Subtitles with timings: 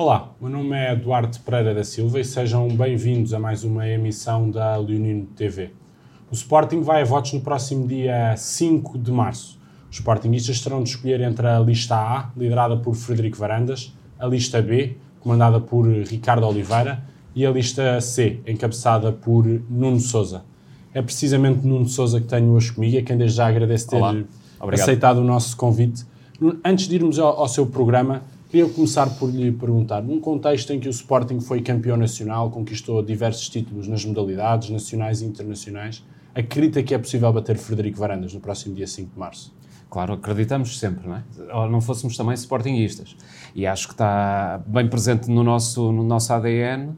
[0.00, 4.48] Olá, meu nome é Eduardo Pereira da Silva e sejam bem-vindos a mais uma emissão
[4.48, 5.72] da Leonino TV.
[6.30, 9.58] O Sporting vai a votos no próximo dia 5 de março.
[9.90, 14.62] Os Sportingistas terão de escolher entre a lista A, liderada por Frederico Varandas, a lista
[14.62, 17.02] B, comandada por Ricardo Oliveira,
[17.34, 20.44] e a lista C, encabeçada por Nuno Souza.
[20.94, 24.26] É precisamente Nuno Souza que tenho hoje comigo, a quem desde já agradeço ter
[24.74, 26.06] aceitado o nosso convite.
[26.64, 30.80] Antes de irmos ao, ao seu programa, queria começar por lhe perguntar, num contexto em
[30.80, 36.82] que o Sporting foi campeão nacional, conquistou diversos títulos nas modalidades nacionais e internacionais, acredita
[36.82, 39.54] que é possível bater Frederico Varandas no próximo dia 5 de março?
[39.90, 41.22] Claro, acreditamos sempre, não é?
[41.54, 43.16] Ou não fôssemos também sportinguistas.
[43.54, 46.94] E acho que está bem presente no nosso, no nosso ADN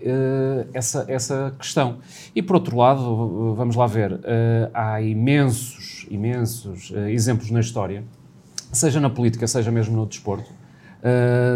[0.00, 1.98] eh, essa, essa questão.
[2.34, 4.20] E por outro lado, vamos lá ver, uh,
[4.72, 8.04] há imensos, imensos uh, exemplos na história,
[8.72, 10.48] seja na política, seja mesmo no desporto,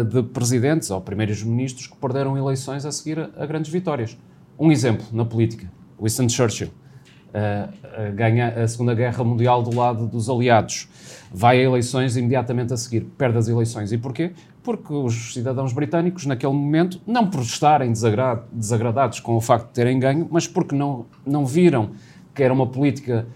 [0.09, 4.17] de presidentes ou primeiros ministros que perderam eleições a seguir a, grandes vitórias.
[4.57, 10.29] Um exemplo na política, Winston Churchill uh, ganha a Segunda Guerra Mundial do lado dos
[10.29, 10.87] aliados,
[11.31, 13.91] vai a eleições imediatamente a seguir, perde as eleições.
[13.91, 14.31] E porquê?
[14.61, 19.73] Porque os cidadãos britânicos, naquele momento, não por estarem desagrad desagradados com o facto de
[19.73, 21.91] terem ganho, mas porque não, não viram
[22.33, 23.27] que era uma política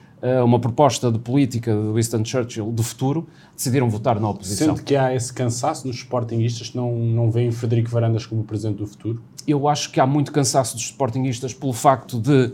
[0.43, 4.75] uma proposta de política de Winston Churchill do futuro, decidiram votar na oposição.
[4.75, 8.77] Sente que há esse cansaço nos sportinguistas que não, não veem Frederico Varandas como presidente
[8.77, 9.21] do futuro?
[9.47, 12.51] Eu acho que há muito cansaço dos sportinguistas pelo facto de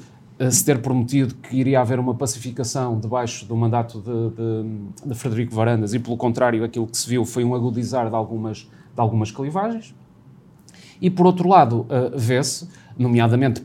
[0.52, 5.54] se ter prometido que iria haver uma pacificação debaixo do mandato de, de, de, Frederico
[5.54, 9.32] Varandas e, pelo contrário, aquilo que se viu foi um agudizar de algumas, de algumas
[9.32, 9.94] clivagens.
[11.02, 13.64] E, por outro lado, uh, vê-se, nomeadamente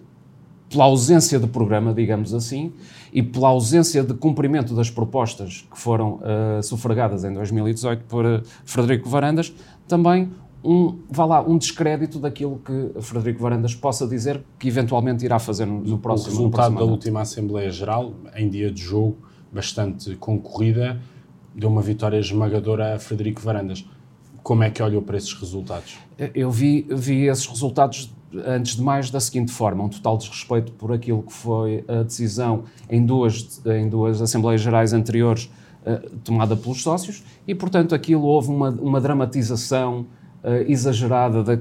[0.69, 2.73] pela ausência de programa, digamos assim,
[3.12, 8.42] e pela ausência de cumprimento das propostas que foram uh, sufragadas em 2018 por uh,
[8.64, 9.53] Frederico Varandas,
[9.87, 10.31] também
[10.62, 15.67] um, vá lá, um descrédito daquilo que Frederico Varandas possa dizer que eventualmente irá fazer
[15.67, 19.17] no, no próximo O resultado da última Assembleia Geral, em dia de jogo,
[19.52, 21.01] bastante concorrida,
[21.55, 23.85] deu uma vitória esmagadora a Frederico Varandas.
[24.42, 25.98] Como é que olhou para esses resultados?
[26.35, 28.13] Eu vi, vi esses resultados,
[28.46, 32.64] antes de mais, da seguinte forma: um total desrespeito por aquilo que foi a decisão
[32.89, 35.50] em duas, em duas Assembleias Gerais anteriores
[35.89, 40.06] eh, tomada pelos sócios, e, portanto, aquilo houve uma, uma dramatização
[40.44, 41.58] uh, exagerada da,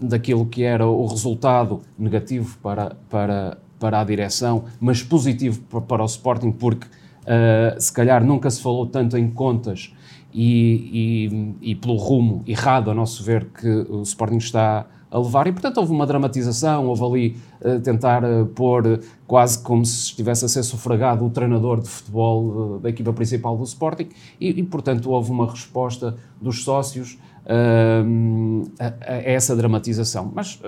[0.00, 6.02] daquilo que era o resultado negativo para, para, para a direção, mas positivo para, para
[6.02, 9.94] o Sporting, porque uh, se calhar nunca se falou tanto em contas
[10.32, 11.28] e,
[11.62, 15.52] e, e, pelo rumo errado, a nosso ver, que o Sporting está a levar, e
[15.52, 20.48] portanto houve uma dramatização, houve ali uh, tentar uh, pôr quase como se estivesse a
[20.48, 24.08] ser sufragado o treinador de futebol uh, da equipa principal do Sporting,
[24.40, 27.18] e, e portanto houve uma resposta dos sócios
[28.78, 30.30] a, a, essa dramatização.
[30.32, 30.60] Mas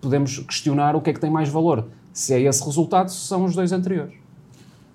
[0.00, 1.86] podemos questionar o que é que tem mais valor.
[2.12, 4.12] Se é esse resultado, se são os dois anteriores.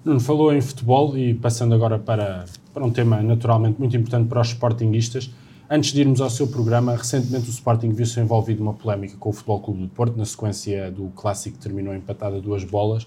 [0.04, 4.42] Nuno falou em futebol e passando agora para, para um tema naturalmente muito importante para
[4.42, 5.32] os sportinguistas.
[5.70, 9.34] Antes de irmos ao seu programa, recentemente o Sporting viu-se envolvido numa polémica com o
[9.34, 13.06] Futebol Clube do Porto, na sequência do clássico que terminou empatado a duas bolas.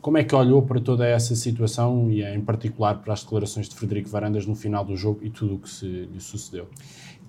[0.00, 3.76] Como é que olhou para toda essa situação e, em particular, para as declarações de
[3.76, 6.66] Frederico Varandas no final do jogo e tudo o que se lhe sucedeu?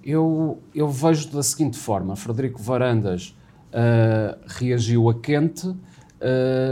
[0.04, 3.38] Eu, eu vejo da seguinte forma: Frederico Varandas
[3.70, 5.78] uh, reagiu a quente, uh,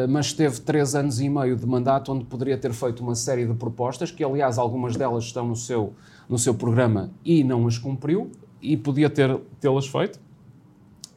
[0.09, 3.53] mas teve três anos e meio de mandato onde poderia ter feito uma série de
[3.53, 5.93] propostas, que aliás algumas delas estão no seu,
[6.31, 8.31] no seu programa e não as cumpriu,
[8.61, 10.17] e podia ter, tê-las feito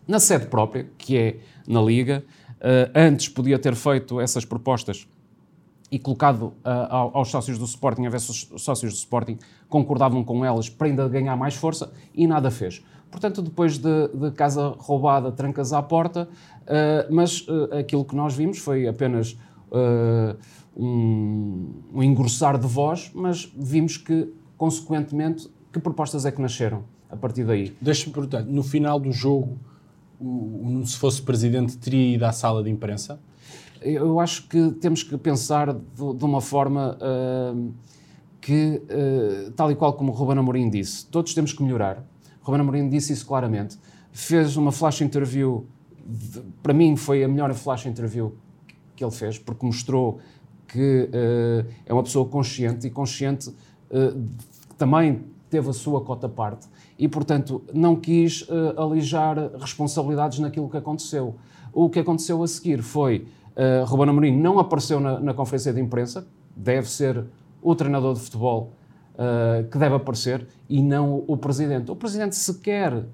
[0.09, 1.37] na sede própria, que é
[1.67, 2.25] na Liga.
[2.57, 5.07] Uh, antes podia ter feito essas propostas
[5.91, 9.39] e colocado uh, aos sócios do Sporting, a ver se os sócios do Sporting
[9.69, 12.83] concordavam com elas para ainda ganhar mais força e nada fez.
[13.11, 16.29] Portanto, depois de, de casa roubada, trancas à porta,
[16.63, 17.47] uh, mas
[17.79, 19.39] aquilo que nós vimos foi apenas
[20.77, 27.17] um, um engrossar de voz, mas vimos que, consequentemente, que propostas é que nasceram a
[27.17, 27.75] partir daí?
[27.81, 29.59] Deixa-me perguntar, no final do jogo,
[30.21, 33.21] o, se fosse presidente, teria ido à sala de imprensa?
[33.85, 37.75] eu acho que temos que pensar de, de uma forma uh,
[38.41, 42.03] que, uh, tal e qual como o Ruben Amorim disse, todos temos que melhorar.
[42.41, 43.79] Ruben Amorim disse isso claramente.
[44.11, 45.67] Fez uma flash interview,
[46.07, 48.35] de, para mim foi a melhor flash interview
[48.97, 50.19] que ele fez, porque mostrou
[50.67, 53.53] que uh, é uma pessoa consciente e consciente
[54.77, 56.67] também teve a sua cota parte
[56.99, 58.47] e, portanto, não quis
[58.77, 61.37] alijar responsabilidades naquilo que aconteceu.
[61.73, 65.81] O que aconteceu a seguir foi Uh, Ruben Amorim não apareceu na, na, conferência de
[65.81, 66.27] imprensa,
[66.57, 67.25] deve ser
[67.63, 68.73] o treinador de futebol
[69.15, 71.89] uh, que deve aparecer e não o presidente.
[71.89, 73.07] O presidente sequer uh,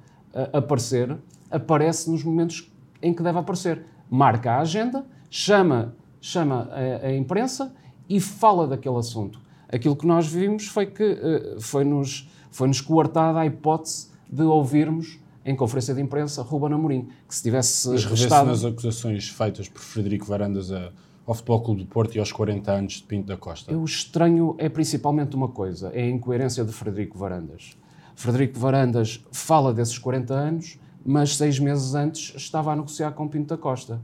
[0.55, 1.15] aparecer,
[1.51, 2.73] aparece nos momentos
[3.03, 3.85] em que deve aparecer.
[4.09, 7.75] Marca a agenda, chama, chama a, a imprensa
[8.09, 9.39] e fala daquele assunto.
[9.73, 15.57] Aquilo que nós vimos foi que uh, foi-nos foi-nos coartada a hipótese de ouvirmos em
[15.57, 18.49] conferência de imprensa Ruben Amorim, que se tivesse Mas estado...
[18.49, 20.91] nas acusações feitas por Frederico Varandas a,
[21.27, 23.73] ao Futebol Clube do Porto e aos 40 anos de Pinto da Costa?
[23.73, 27.77] Eu estranho é principalmente uma coisa, é a incoerência de Frederico Varandas.
[28.15, 33.49] Frederico Varandas fala desses 40 anos, mas seis meses antes estava a negociar com Pinto
[33.49, 34.01] da Costa.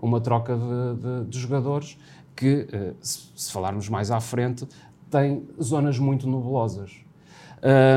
[0.00, 1.98] Uma troca de, de, de jogadores
[2.34, 4.66] que, eh, se falarmos mais à frente,
[5.10, 6.92] tem zonas muito nebulosas.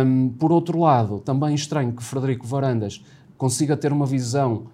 [0.05, 3.03] Um, por outro lado, também estranho que Frederico Varandas
[3.37, 4.67] consiga ter uma visão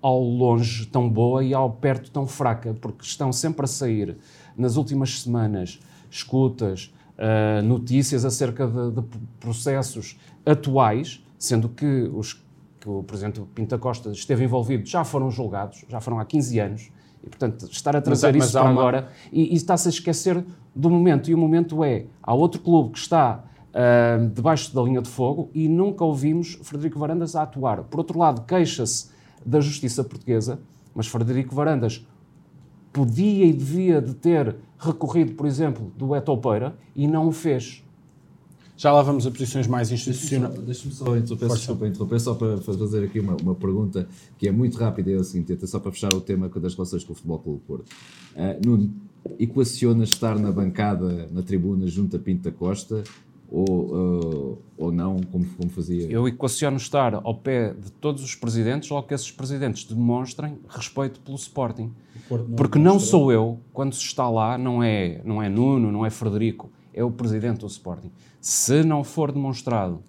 [0.00, 4.16] ao longe tão boa e ao perto tão fraca, porque estão sempre a sair
[4.56, 5.80] nas últimas semanas
[6.10, 9.02] escutas, uh, notícias acerca de, de,
[9.40, 12.44] processos atuais, sendo que os
[12.80, 16.90] que o Presidente Pinta Costa esteve envolvido já foram julgados, já foram há 15 anos,
[17.28, 18.80] e portanto estar a trazer mas, isso mas para uma...
[18.80, 20.42] agora e, e está-se a esquecer
[20.74, 25.02] do momento, e o momento é, há outro clube que está uh, debaixo da linha
[25.02, 27.82] de fogo e nunca ouvimos Frederico Varandas a atuar.
[27.82, 29.10] Por outro lado, queixa-se
[29.44, 30.60] da justiça portuguesa,
[30.94, 32.06] mas Frederico Varandas
[32.92, 37.84] podia e devia de ter recorrido, por exemplo, do Etopeira e não o fez.
[38.78, 40.56] Já lá vamos a posições mais institucionais.
[40.60, 44.08] Deixa-me só, deixa interromper, desculpa, interromper, só para fazer aqui uma, uma pergunta
[44.38, 47.02] que é muito rápida, é o seguinte, até só para fechar o tema das relações
[47.02, 47.90] com o Futebol Clube Porto.
[48.36, 48.94] Uh, Nuno,
[49.36, 53.02] equacionas estar na bancada, na tribuna, junto a Pinto da Costa,
[53.50, 56.06] ou, uh, ou não, como, como fazia?
[56.08, 61.18] Eu equaciono estar ao pé de todos os presidentes ou que esses presidentes demonstrem respeito
[61.18, 61.90] pelo Sporting.
[62.30, 66.06] Não Porque não sou eu, quando se está lá, não é, não é Nuno, não
[66.06, 68.10] é Frederico, é o presidente do Sporting.
[68.40, 70.02] Se não for demonstrado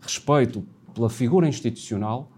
[0.00, 2.28] respeito pela figura institucional,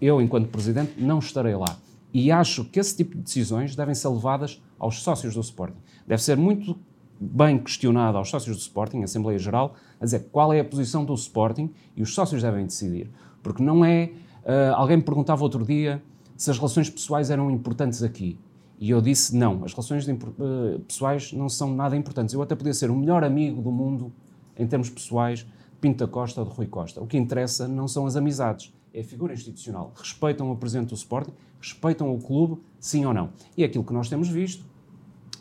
[0.00, 1.76] eu, enquanto presidente, não estarei lá.
[2.14, 5.80] E acho que esse tipo de decisões devem ser levadas aos sócios do Sporting.
[6.06, 6.78] Deve ser muito
[7.18, 11.14] bem questionado aos sócios do Sporting, Assembleia Geral, a dizer qual é a posição do
[11.14, 13.10] Sporting e os sócios devem decidir.
[13.42, 14.12] Porque não é.
[14.44, 16.02] Uh, alguém me perguntava outro dia
[16.36, 18.38] se as relações pessoais eram importantes aqui.
[18.82, 22.34] E eu disse não, as relações de, uh, pessoais não são nada importantes.
[22.34, 24.12] Eu até podia ser o melhor amigo do mundo,
[24.58, 25.46] em termos pessoais,
[25.80, 27.00] Pinto da Costa ou de Rui Costa.
[27.00, 29.92] O que interessa não são as amizades, é a figura institucional.
[29.94, 31.30] Respeitam o presidente do Sporting,
[31.60, 33.30] respeitam o clube, sim ou não.
[33.56, 34.66] E é aquilo que nós temos visto,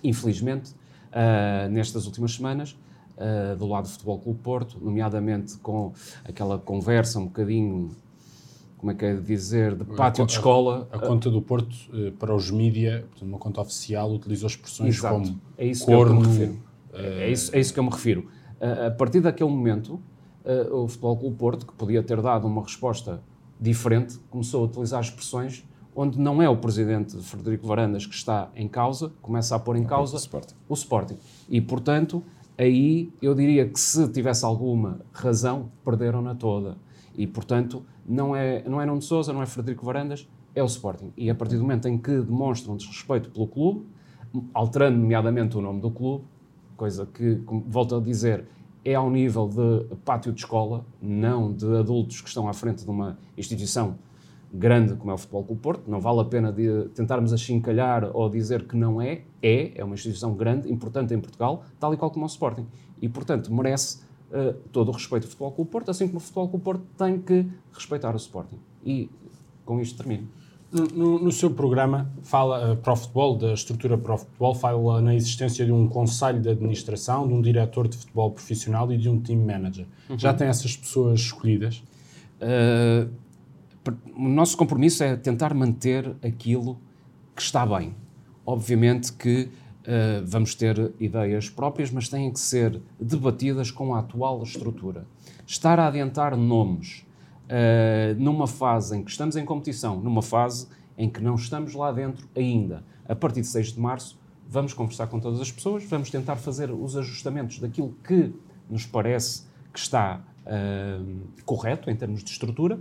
[0.04, 0.76] infelizmente,
[1.10, 2.78] uh, nestas últimas semanas,
[3.18, 7.90] uh, do lado do Futebol Clube Porto, nomeadamente com aquela conversa um bocadinho,
[8.82, 10.90] como é que é de dizer, de pátio a, de escola.
[10.92, 15.16] A, a, conta do Porto, uh, para os mídia, uma conta oficial, utilizou expressões Exato.
[15.16, 16.22] como é isso corno...
[16.22, 16.60] Que eu me refiro.
[16.94, 18.28] É, isso, é isso que eu me refiro.
[18.60, 20.02] a partir daquele momento,
[20.72, 23.22] o Futebol Clube Porto, que podia ter dado uma resposta
[23.58, 25.64] diferente, começou a utilizar expressões
[25.96, 29.84] onde não é o presidente Frederico Varandas que está em causa, começa a pôr em
[29.84, 30.56] causa o Sporting.
[30.68, 31.18] o Sporting.
[31.50, 32.24] E, portanto,
[32.58, 36.78] aí eu diria que se tivesse alguma razão, perderam-na toda.
[37.16, 41.12] E, portanto, não é, não é Nuno Sousa, não é Frederico Varandas, é o Sporting.
[41.16, 43.86] E a partir do momento em que demonstram desrespeito pelo clube,
[44.54, 46.26] alterando nomeadamente o nome do clube,
[46.76, 48.46] coisa que, volto a dizer,
[48.84, 52.90] é ao nível de pátio de escola, não de adultos que estão à frente de
[52.90, 53.96] uma instituição
[54.54, 58.30] grande como é o Futebol Clube Porto, não vale a pena de tentarmos achincalhar ou
[58.30, 62.12] dizer que não é, é, é uma instituição grande, importante em Portugal, tal e qual
[62.12, 62.68] como o Sporting.
[63.02, 64.02] E, portanto, merece
[64.32, 67.20] uh, todo o respeito do Futebol Clube Porto, assim como o Futebol Clube Porto tem
[67.20, 68.60] que respeitar o Sporting.
[68.86, 69.10] E
[69.66, 70.28] com isto termino.
[70.72, 75.02] No, no, seu programa, fala uh, para o futebol, da estrutura para o futebol, fala
[75.02, 79.10] na existência de um conselho de administração, de um diretor de futebol profissional e de
[79.10, 79.86] um team manager.
[80.10, 80.18] Uhum.
[80.18, 81.84] Já tem essas pessoas escolhidas?
[82.42, 83.10] Uh,
[84.16, 86.80] o nosso compromisso é tentar manter aquilo
[87.36, 87.94] que está bem.
[88.46, 89.50] Obviamente que
[89.82, 95.06] uh, vamos ter ideias próprias, mas têm que ser debatidas com a atual estrutura.
[95.46, 97.06] Estar a adiantar nomes
[97.46, 101.92] uh, numa fase em que estamos em competição, numa fase em que não estamos lá
[101.92, 106.10] dentro ainda, a partir de 6 de março, vamos conversar com todas as pessoas, vamos
[106.10, 108.34] tentar fazer os ajustamentos daquilo que
[108.70, 112.80] nos parece que está uh, correto em termos de estrutura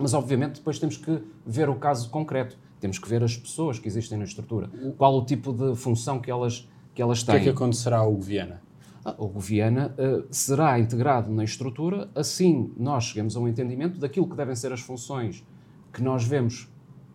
[0.00, 2.56] mas, obviamente, depois temos que ver o caso concreto.
[2.80, 4.70] Temos que ver as pessoas que existem na estrutura.
[4.96, 7.36] Qual o tipo de função que elas, que elas têm.
[7.36, 8.62] O que é que acontecerá ao Goviana?
[9.04, 14.28] Ah, o Goviana uh, será integrado na estrutura, assim nós chegamos a um entendimento daquilo
[14.28, 15.42] que devem ser as funções
[15.92, 16.68] que nós vemos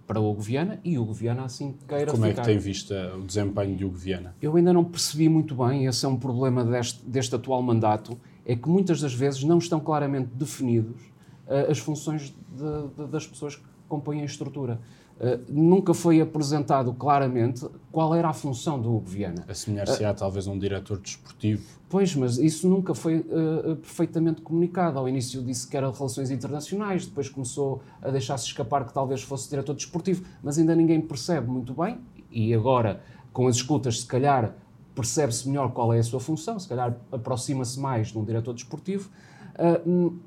[0.08, 2.42] para o Viana e o Viana assim queira Como ficar.
[2.42, 4.36] é que tem visto o desempenho de Hugo Viana?
[4.42, 8.56] Eu ainda não percebi muito bem, esse é um problema deste, deste atual mandato, é
[8.56, 11.02] que muitas das vezes não estão claramente definidos
[11.48, 14.80] uh, as funções de, de, das pessoas que compõem a estrutura.
[15.18, 19.46] Uh, nunca foi apresentado claramente qual era a função do Hugo Viana.
[19.48, 21.64] Assemelhar-se-á uh, talvez a um diretor desportivo.
[21.88, 25.00] Pois, mas isso nunca foi uh, perfeitamente comunicado.
[25.00, 29.50] Ao início disse que era relações internacionais, depois começou a deixar-se escapar que talvez fosse
[29.50, 31.98] diretor desportivo, mas ainda ninguém percebe muito bem.
[32.30, 34.54] E agora, com as escutas, se calhar
[34.94, 39.10] percebe-se melhor qual é a sua função, se calhar aproxima-se mais de um diretor desportivo.
[39.58, 40.20] Uh,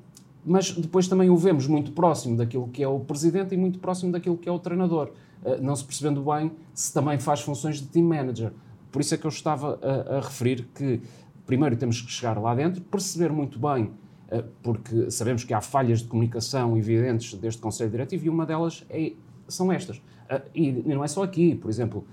[0.49, 4.11] mas depois também o vemos muito próximo daquilo que é o presidente e muito próximo
[4.11, 5.11] daquilo que é o treinador,
[5.45, 8.51] eh, não se percebendo bem se também faz funções de team manager.
[8.91, 11.01] Por isso é que eu estava a, a referir que
[11.45, 13.91] primeiro temos que chegar lá dentro, perceber muito bem,
[14.31, 18.83] eh, porque sabemos que há falhas de comunicação evidentes deste Conselho Diretivo e uma delas
[18.89, 19.13] é,
[19.47, 20.01] são estas.
[20.29, 22.05] Eh, e não é só aqui, por exemplo,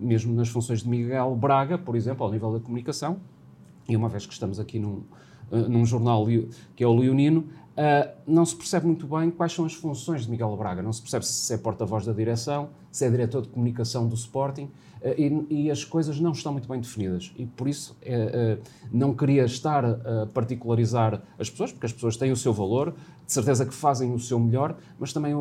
[0.00, 3.18] mesmo nas funções de Miguel Braga, por exemplo, ao nível da comunicação,
[3.88, 5.02] e uma vez que estamos aqui num,
[5.68, 6.26] num jornal
[6.74, 10.30] que é o Leonino, uh, não se percebe muito bem quais são as funções de
[10.30, 10.82] Miguel Braga.
[10.82, 14.64] Não se percebe se é porta-voz da direção, se é diretor de comunicação do Sporting,
[14.64, 17.32] uh, e, e, as coisas não estão muito bem definidas.
[17.36, 18.60] E por isso uh,
[18.92, 22.94] não queria estar a particularizar as pessoas, porque as pessoas têm o seu valor,
[23.26, 25.34] de certeza que fazem o seu melhor, mas também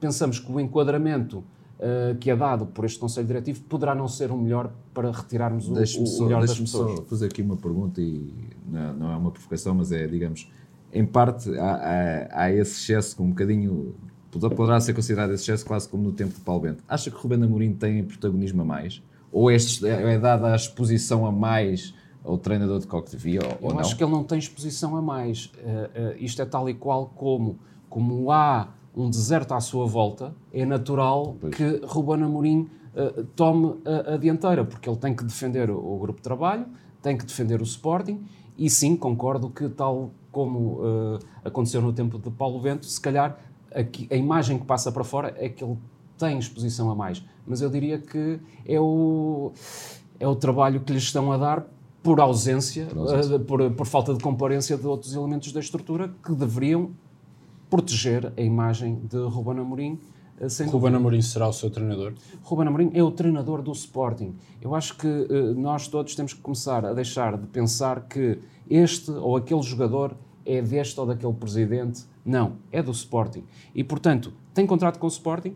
[0.00, 1.42] pensamos que o enquadramento
[1.78, 5.68] uh, que é dado por este Conselho Diretivo poderá não ser o melhor para retirarmos
[5.68, 6.98] o, o só, melhor das pessoas.
[6.98, 8.32] só fazer aqui uma pergunta, e
[8.66, 10.50] não, não, é uma provocação, mas é, digamos,
[10.92, 13.94] em parte há, há, há esse excesso com um bocadinho
[14.30, 16.84] poderá ser considerado esse excesso quase como no tempo de Paulo Bento.
[16.86, 19.02] Acha que Rubén Amorim tem protagonismo a mais?
[19.32, 21.94] Ou é, é dada a exposição a mais
[22.24, 23.80] ao treinador de Coque de Via ou, Eu não?
[23.80, 25.46] acho que ele não tem exposição a mais.
[25.46, 27.58] Uh, uh, isto é tal e qual como,
[27.88, 28.68] como há
[28.98, 31.54] um deserto à sua volta, é natural pois.
[31.54, 35.98] que Ruben Amorim uh, tome a, a, dianteira, porque ele tem que defender o, o,
[35.98, 36.66] grupo de trabalho,
[37.00, 38.24] tem que defender o Sporting,
[38.56, 43.38] e sim, concordo que tal como uh, aconteceu no tempo de Paulo Vento, se calhar
[43.72, 45.78] a, a imagem que passa para fora é que ele
[46.18, 47.22] tem exposição a mais.
[47.46, 49.52] Mas eu diria que é o,
[50.18, 51.66] é o trabalho que lhes estão a dar
[52.02, 53.36] por ausência, por, ausência.
[53.36, 56.90] Uh, por, por falta de comparência de outros elementos da estrutura que deveriam
[57.68, 59.98] proteger a imagem de Ruben Amorim.
[60.40, 62.14] Eh, sem Ruben Amorim será o seu treinador?
[62.42, 64.34] Ruben Amorim é o treinador do Sporting.
[64.60, 69.10] Eu acho que uh, nós todos temos que começar a deixar de pensar que este
[69.10, 72.04] ou aquele jogador é deste ou daquele presidente.
[72.24, 73.44] Não, é do Sporting.
[73.74, 75.54] E, portanto, tem contrato com o Sporting.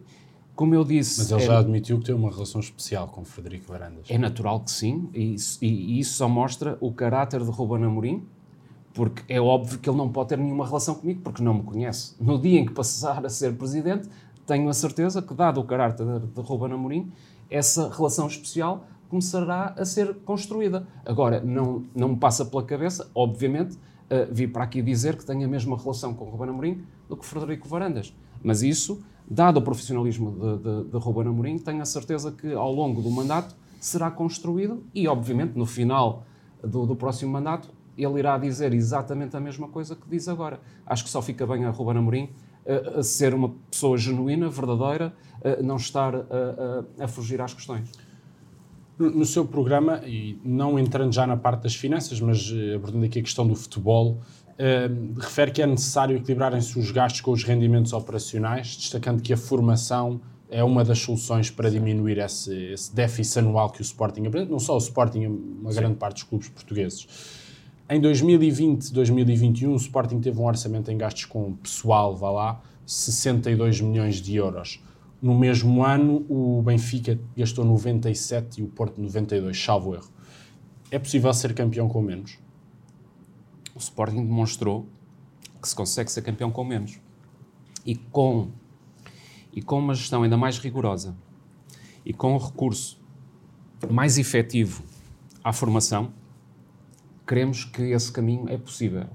[0.55, 1.19] Como eu disse.
[1.19, 4.05] Mas ele é, já admitiu que tem uma relação especial com Frederico Varandas.
[4.09, 7.85] É natural que sim, e isso, e, e isso só mostra o caráter de Ruben
[7.85, 8.27] Amorim,
[8.95, 12.15] porque é óbvio que ele não pode ter nenhuma relação comigo, porque não me conhece.
[12.21, 14.09] No dia em que passar a ser presidente,
[14.47, 17.13] tenho a certeza que, dado o caráter de Ruben Amorim,
[17.49, 20.87] essa relação especial começará a ser construída.
[21.05, 25.45] Agora, não, não me passa pela cabeça, obviamente, uh, vir para aqui dizer que tenho
[25.45, 28.15] a mesma relação com Ruben Amorim do que Frederico Varandas.
[28.43, 32.73] Mas isso, dado o profissionalismo de, de, de Ruben Amorim, tenho a certeza que ao
[32.73, 36.25] longo do mandato será construído e, obviamente, no final
[36.63, 40.61] do, do próximo mandato, ele irá dizer exatamente a mesma coisa que diz agora.
[40.87, 45.13] Acho que só fica bem a Ruben Amorim uh, a ser uma pessoa genuína, verdadeira,
[45.41, 46.25] uh, não estar uh,
[46.99, 47.91] a fugir às questões.
[48.99, 53.19] No, no, seu programa, e não entrando já na parte das finanças, mas abordando aqui
[53.19, 54.21] a questão do futebol,
[55.19, 60.21] refere que é necessário equilibrarem-se os gastos com os rendimentos operacionais, destacando que a formação
[60.53, 64.61] é uma das soluções para diminuir esse, esse déficit anual que o Sporting apresenta, não
[64.61, 65.79] só o Sporting, uma Sim.
[65.81, 67.42] grande parte dos clubes portugueses.
[67.93, 73.83] Em 2020, 2021, o Sporting teve um orçamento em gastos com pessoal, vá lá, 62
[73.83, 74.83] milhões de euros.
[75.21, 80.09] No mesmo ano, o Benfica gastou 97 e o Porto 92, salvo erro.
[80.91, 82.39] É possível ser campeão com menos?
[83.75, 84.87] O Sporting demonstrou
[85.61, 86.99] que se consegue ser campeão com menos.
[87.85, 88.49] E com,
[89.53, 91.15] e com uma gestão ainda mais rigorosa
[92.07, 92.99] e com um recurso
[93.91, 94.83] mais efetivo
[95.45, 96.11] à formação,
[97.27, 99.07] Queremos que esse caminho é possível.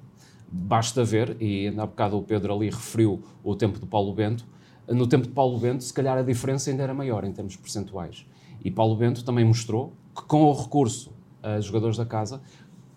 [0.49, 4.45] Basta ver, e há bocado o Pedro ali referiu o tempo de Paulo Bento,
[4.87, 8.25] no tempo de Paulo Bento, se calhar a diferença ainda era maior em termos percentuais.
[8.63, 11.11] E Paulo Bento também mostrou que com o recurso
[11.43, 12.41] a jogadores da casa,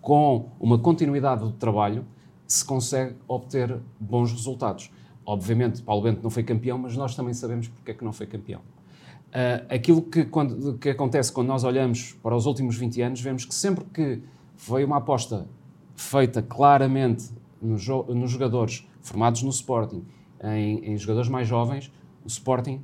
[0.00, 2.07] com uma continuidade do trabalho,
[2.47, 4.90] se consegue obter bons resultados.
[5.26, 8.26] Obviamente, Paulo Bento não foi campeão, mas nós também sabemos porque é que não foi
[8.26, 8.61] campeão.
[8.61, 13.45] Uh, aquilo que, quando, que acontece quando nós olhamos para os últimos 20 anos, vemos
[13.45, 14.23] que sempre que
[14.61, 15.49] foi uma aposta
[15.97, 17.31] feita claramente
[17.62, 20.05] nos, nos jogadores formados no Sporting,
[20.45, 21.90] em, em, jogadores mais jovens,
[22.23, 22.83] o Sporting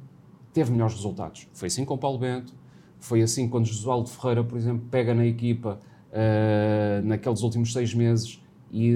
[0.55, 1.47] teve melhores resultados.
[1.53, 2.55] Foi assim com o Paulo Bento,
[2.99, 5.79] foi assim quando Josualdo Ferreira, por exemplo, pega na equipa
[6.13, 8.43] uh, naqueles últimos seis meses
[8.73, 8.95] e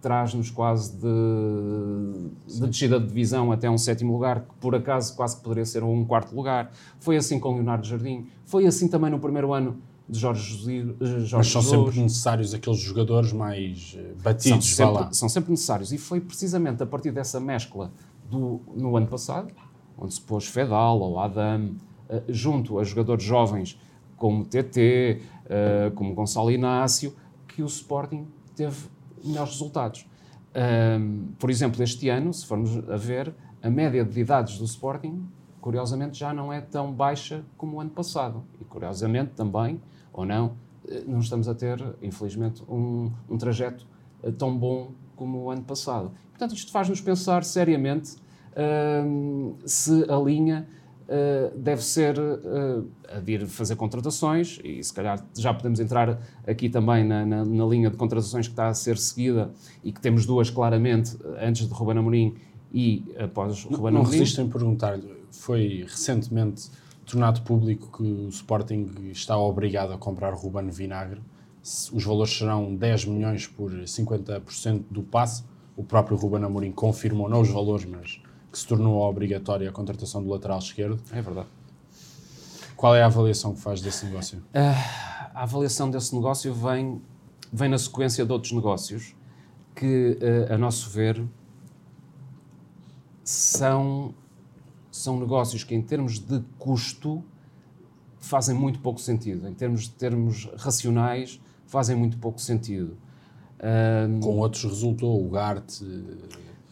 [0.00, 5.40] traz-nos quase de, de descida de divisão até um sétimo lugar, que por acaso quase
[5.42, 6.70] poderia ser um quarto lugar.
[7.00, 11.48] Foi assim com Leonardo Jardim, foi assim também no primeiro ano de Jorge, Jorge Mas
[11.48, 15.90] são sempre necessários aqueles jogadores mais eh, batidos, são sempre, são sempre necessários.
[15.90, 17.90] E foi precisamente a partir dessa mescla
[18.30, 19.50] do, no ano passado,
[19.96, 21.70] onde se pôs Fedal ou Adam,
[22.10, 23.80] uh, junto a jogadores jovens
[24.16, 25.20] como TT,
[25.96, 27.12] como Gonçalo Inácio,
[27.48, 28.76] que o Sporting teve
[29.24, 30.06] melhores resultados.
[31.40, 35.26] Por exemplo, este ano, se formos a ver, a média de idades do Sporting,
[35.60, 38.44] curiosamente, já não é tão baixa como o ano passado.
[38.60, 39.80] E curiosamente também,
[40.12, 40.52] ou não,
[40.88, 43.86] eh, não estamos a ter, infelizmente, um, um trajeto
[44.22, 46.12] eh, tão bom como o ano passado.
[46.30, 48.16] Portanto, isto faz-nos pensar seriamente
[49.06, 50.66] um, se a linha
[51.02, 56.68] uh, deve ser uh, a vir fazer contratações, e se calhar já podemos entrar aqui
[56.68, 59.52] também na, na, na, linha de contratações que está a ser seguida
[59.84, 62.34] e que temos duas claramente antes de Ruben Amorim
[62.72, 63.94] e após Ruben Amorim.
[63.94, 66.70] Não resistem em perguntar-lhe, foi recentemente
[67.12, 71.20] tornado público que o Sporting está obrigado a comprar Ruben Vinagre.
[71.62, 75.44] Os valores serão 10 milhões por 50% do passe.
[75.76, 80.22] O próprio Ruben Amorim confirmou, não os valores, mas que se tornou obrigatória a contratação
[80.22, 80.98] do lateral esquerdo.
[81.12, 81.48] É verdade.
[82.74, 84.38] Qual é a avaliação que faz desse negócio?
[84.38, 87.00] Uh, a avaliação desse negócio vem,
[87.52, 89.14] vem na sequência de outros negócios
[89.74, 91.22] que, uh, a nosso ver,
[93.22, 94.14] são,
[94.92, 97.24] são negócios que, em termos de custo,
[98.20, 99.48] fazem muito pouco sentido.
[99.48, 102.96] Em termos de termos racionais, fazem muito pouco sentido.
[103.58, 105.82] Uh, Com outros resultou o GART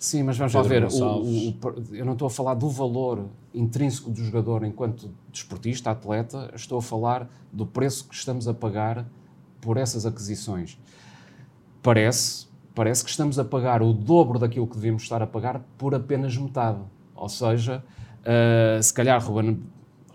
[0.00, 0.84] Sim, mas vamos lá ver.
[0.84, 1.54] O, o,
[1.92, 6.82] eu não estou a falar do valor intrínseco do jogador enquanto desportista, atleta, estou a
[6.82, 9.06] falar do preço que estamos a pagar
[9.60, 10.78] por essas aquisições.
[11.82, 15.94] Parece, parece que estamos a pagar o dobro daquilo que devíamos estar a pagar por
[15.94, 16.80] apenas metade.
[17.14, 17.84] Ou seja,
[18.20, 19.62] uh, se calhar Ruben,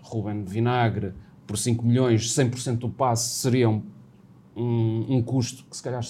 [0.02, 1.12] Ruben Vinagre
[1.46, 3.82] por 5 milhões, 100% do passe seriam
[4.56, 6.02] um, um, custo que se calhar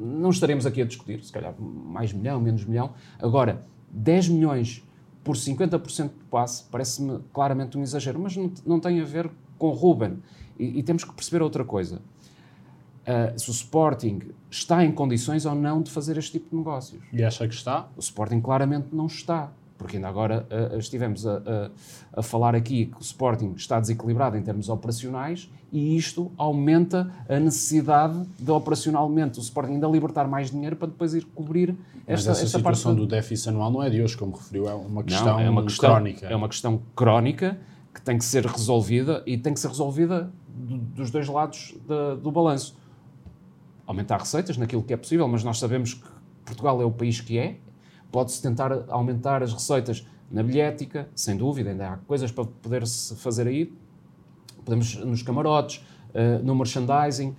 [0.00, 2.92] não estaremos aqui a discutir, se calhar mais milhão, menos milhão.
[3.18, 4.84] Agora, 10 milhões
[5.24, 9.70] por 50% do passe parece-me claramente um exagero, mas não, não tem a ver com
[9.70, 10.18] Ruben.
[10.58, 12.00] E, e temos que perceber outra coisa.
[13.00, 17.02] Uh, se o Sporting está em condições ou não de fazer este tipo de negócios.
[17.12, 17.88] E acha que está?
[17.96, 22.84] O Sporting claramente não está porque ainda agora uh, estivemos a, a, a, falar aqui
[22.84, 29.38] que o Sporting está desequilibrado em termos operacionais e isto aumenta a necessidade de operacionalmente
[29.38, 31.70] o Sporting ainda libertar mais dinheiro para depois ir cobrir
[32.06, 34.68] esta, Mas essa esta situação parte do déficit anual não é de hoje, como referiu,
[34.68, 36.26] é uma questão, não, é uma questão crónica.
[36.26, 37.58] É uma questão crónica
[37.94, 42.20] que tem que ser resolvida e tem que ser resolvida do, dos dois lados de,
[42.22, 42.76] do balanço.
[43.86, 46.06] Aumentar receitas naquilo que é possível, mas nós sabemos que
[46.44, 47.56] Portugal é o país que é,
[48.10, 53.46] Pode-se tentar aumentar as receitas na bilhética, sem dúvida, ainda há coisas para poder-se fazer
[53.46, 53.72] aí.
[54.64, 57.34] Podemos nos camarotes, uh, no merchandising, uh,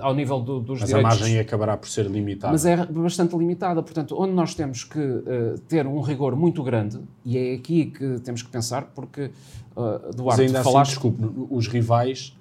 [0.00, 1.10] ao nível do, dos mas direitos.
[1.10, 2.52] Mas a margem acabará por ser limitada.
[2.52, 3.82] Mas é bastante limitada.
[3.82, 8.20] Portanto, onde nós temos que uh, ter um rigor muito grande, e é aqui que
[8.20, 9.30] temos que pensar, porque,
[9.76, 10.98] uh, Duarte, mas ainda assim, falaste...
[10.98, 12.36] Assim, desculpe, os rivais,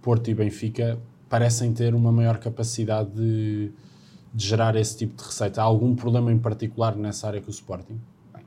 [0.00, 0.98] Porto e Benfica,
[1.28, 3.72] parecem ter uma maior capacidade de
[4.36, 5.62] de gerar esse tipo de receita?
[5.62, 7.98] Há algum problema em particular nessa área com o Sporting?
[8.34, 8.44] Bem,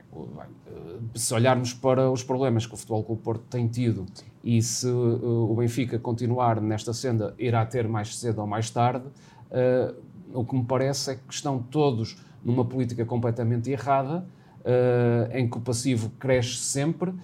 [1.16, 4.06] se olharmos para os problemas que o Futebol Clube Porto tem tido
[4.44, 9.04] e se uh, o Benfica continuar nesta senda, irá ter mais cedo ou mais tarde,
[9.06, 9.96] uh,
[10.32, 14.24] o que me parece é que estão todos numa política completamente errada,
[15.32, 17.14] em que o passivo cresce sempre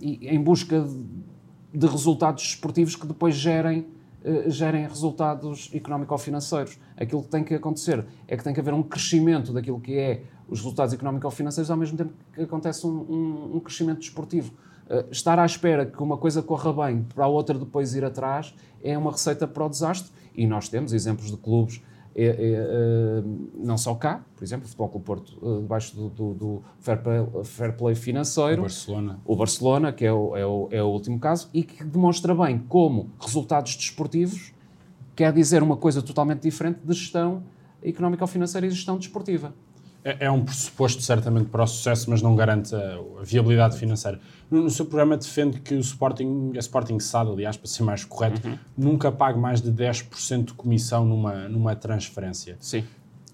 [0.00, 0.86] e em busca
[1.72, 3.99] de, resultados esportivos que depois gerem eh,
[4.46, 6.78] gerem resultados económico-financeiros.
[6.96, 10.22] Aquilo que tem que acontecer é que tem que haver um crescimento daquilo que é
[10.48, 14.52] os resultados económico-financeiros, ao mesmo tempo que acontece um, um, um crescimento desportivo.
[14.86, 18.54] Uh, estar à espera que uma coisa corra bem para a outra depois ir atrás
[18.82, 20.10] é uma receita para o desastre.
[20.34, 21.80] E nós temos exemplos de clubes
[22.14, 23.22] é, é, é,
[23.54, 27.02] não só cá, por exemplo, o Futebol Clube Porto, uh, debaixo do, do, do fair,
[27.02, 28.60] play, fair, play, financeiro.
[28.60, 29.20] O Barcelona.
[29.24, 32.58] O Barcelona, que é o, é, o, é o último caso, e que demonstra bem
[32.58, 34.52] como resultados desportivos
[35.14, 37.42] quer dizer uma coisa totalmente diferente de gestão
[37.82, 39.54] económico-financeira e gestão desportiva.
[40.02, 44.18] É, é, um pressuposto, certamente, para o sucesso, mas não garante a, a viabilidade financeira.
[44.50, 48.04] No, no, seu programa defende que o Sporting, a Sporting SAD, aliás, para ser mais
[48.04, 48.58] correto, uhum.
[48.76, 52.56] nunca pague mais de 10% de comissão numa, numa transferência.
[52.60, 52.84] Sim.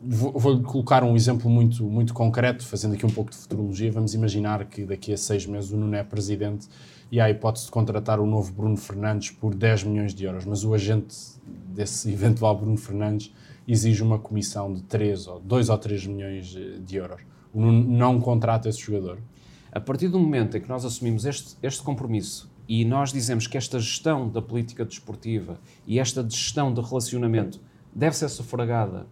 [0.03, 3.91] Vou-lhe colocar um exemplo muito, muito concreto, fazendo aqui um pouco de futurologia.
[3.91, 6.69] Vamos imaginar que daqui a seis meses o Nuno é presidente
[7.11, 10.45] e há a hipótese de contratar o novo Bruno Fernandes por 10 milhões de euros,
[10.45, 11.17] mas o agente
[11.69, 13.33] desse eventual Bruno Fernandes
[13.67, 17.23] exige uma comissão de 3 ou 2 ou 3 milhões de euros.
[17.53, 19.19] O Nuno não contrata esse jogador.
[19.73, 23.57] A partir do momento em que nós assumimos este, este compromisso e nós dizemos que
[23.57, 27.61] esta gestão da política desportiva e esta gestão de relacionamento
[27.95, 29.07] deve ser sufragada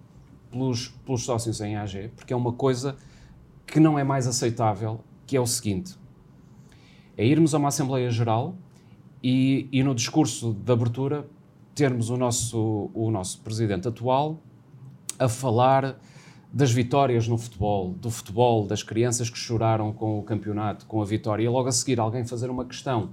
[0.51, 2.97] pelos, pelos sócios em AG, porque é uma coisa
[3.67, 5.97] que não é mais aceitável, que é o seguinte,
[7.17, 8.57] é irmos a uma Assembleia Geral
[9.23, 11.27] e, e no discurso de abertura
[11.75, 14.41] termos o nosso, o nosso presidente atual
[15.19, 15.99] a falar
[16.53, 21.05] das vitórias no futebol, do futebol, das crianças que choraram com o campeonato, com a
[21.05, 23.11] vitória, e logo a seguir alguém fazer uma questão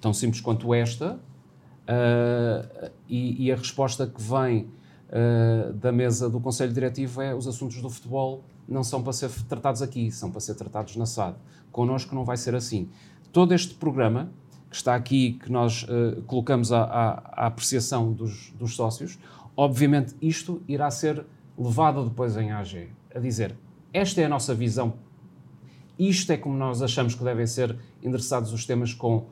[0.00, 4.68] tão simples quanto esta, uh, e, e, a resposta que vem
[5.08, 9.30] uh, da mesa do Conselho Diretivo é os assuntos do futebol não são para ser
[9.48, 11.36] tratados aqui, são para ser tratados na SAD.
[11.72, 12.88] Connosco não vai ser assim.
[13.32, 14.30] Todo este programa
[14.70, 19.18] que está aqui, que nós uh, colocamos à, à, à apreciação dos, dos, sócios,
[19.56, 21.26] obviamente isto irá ser
[21.58, 23.56] levado depois em AG, a dizer,
[23.92, 24.94] esta é a nossa visão,
[25.98, 29.26] isto é como nós achamos que devem ser endereçados os temas com,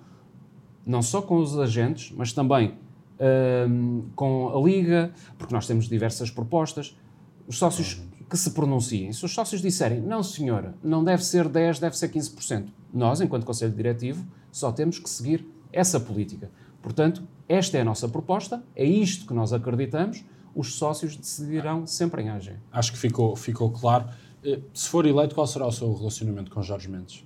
[0.84, 2.74] não só com os agentes, mas também
[3.20, 6.98] uh, com a Liga, porque nós temos diversas propostas,
[7.46, 9.12] os sócios que se pronunciem.
[9.12, 13.44] Se os sócios disserem, não senhora, não deve ser 10, deve ser 15%, nós, enquanto
[13.44, 16.50] Conselho Diretivo, só temos que seguir essa política.
[16.82, 22.22] Portanto, esta é a nossa proposta, é isto que nós acreditamos, os sócios decidirão sempre
[22.22, 22.56] em AG.
[22.72, 24.06] Acho que ficou, ficou claro.
[24.44, 27.24] Eh, se for eleito, qual será o seu relacionamento com Jorge Mendes?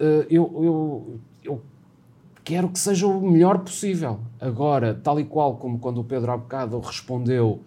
[0.00, 1.62] Eh, eu, eu, eu
[2.42, 4.20] quero que seja o melhor possível.
[4.40, 7.62] Agora, tal e qual como quando o Pedro há bocado respondeu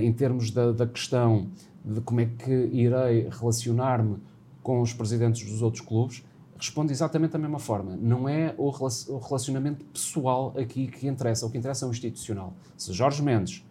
[0.00, 1.48] em termos da, da, questão
[1.84, 4.18] de como é que irei relacionar-me
[4.62, 6.24] com os presidentes dos outros clubes,
[6.58, 7.96] responde exatamente da mesma forma.
[7.96, 12.54] Não é o relacionamento pessoal aqui que interessa, o que interessa é o institucional.
[12.76, 13.64] Se Jorge Mendes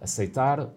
[0.00, 0.70] aceitar uh,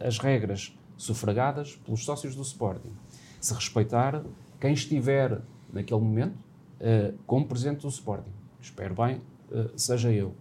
[0.00, 2.92] as regras sufragadas pelos sócios do Sporting,
[3.40, 4.24] se respeitar
[4.58, 6.36] quem estiver naquele momento
[6.80, 10.34] uh, como presidente do Sporting, espero bem, uh, seja eu.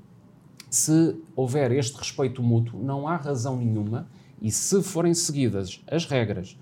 [0.75, 4.09] Se houver este respeito mútuo, não há razão nenhuma,
[4.41, 6.59] e se forem seguidas as regras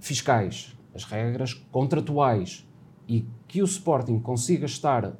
[0.00, 2.66] fiscais, as regras contratuais
[3.06, 5.16] e que o Sporting consiga estar uh,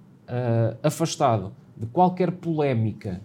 [0.83, 3.23] afastado de qualquer polémica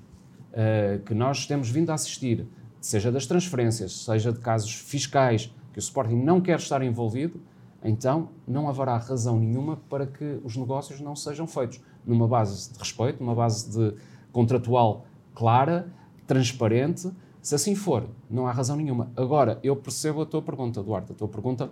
[0.52, 2.46] uh, que nós temos vindo a assistir,
[2.80, 7.42] seja das transferências, seja de casos fiscais, que o Sporting não quer estar envolvido,
[7.84, 12.80] então não haverá razão nenhuma para que os negócios não sejam feitos numa base de
[12.80, 13.96] respeito, numa base de
[14.32, 15.92] contratual clara,
[16.28, 17.12] transparente.
[17.42, 19.12] Se assim for, não há razão nenhuma.
[19.16, 21.12] Agora, eu percebo a tua pergunta, Duarte.
[21.12, 21.70] A tua pergunta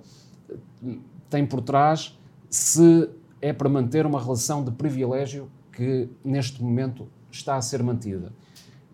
[1.30, 2.18] tem por trás
[2.50, 3.10] se
[3.42, 8.34] é para manter uma relação de privilégio que neste momento está a ser mantida.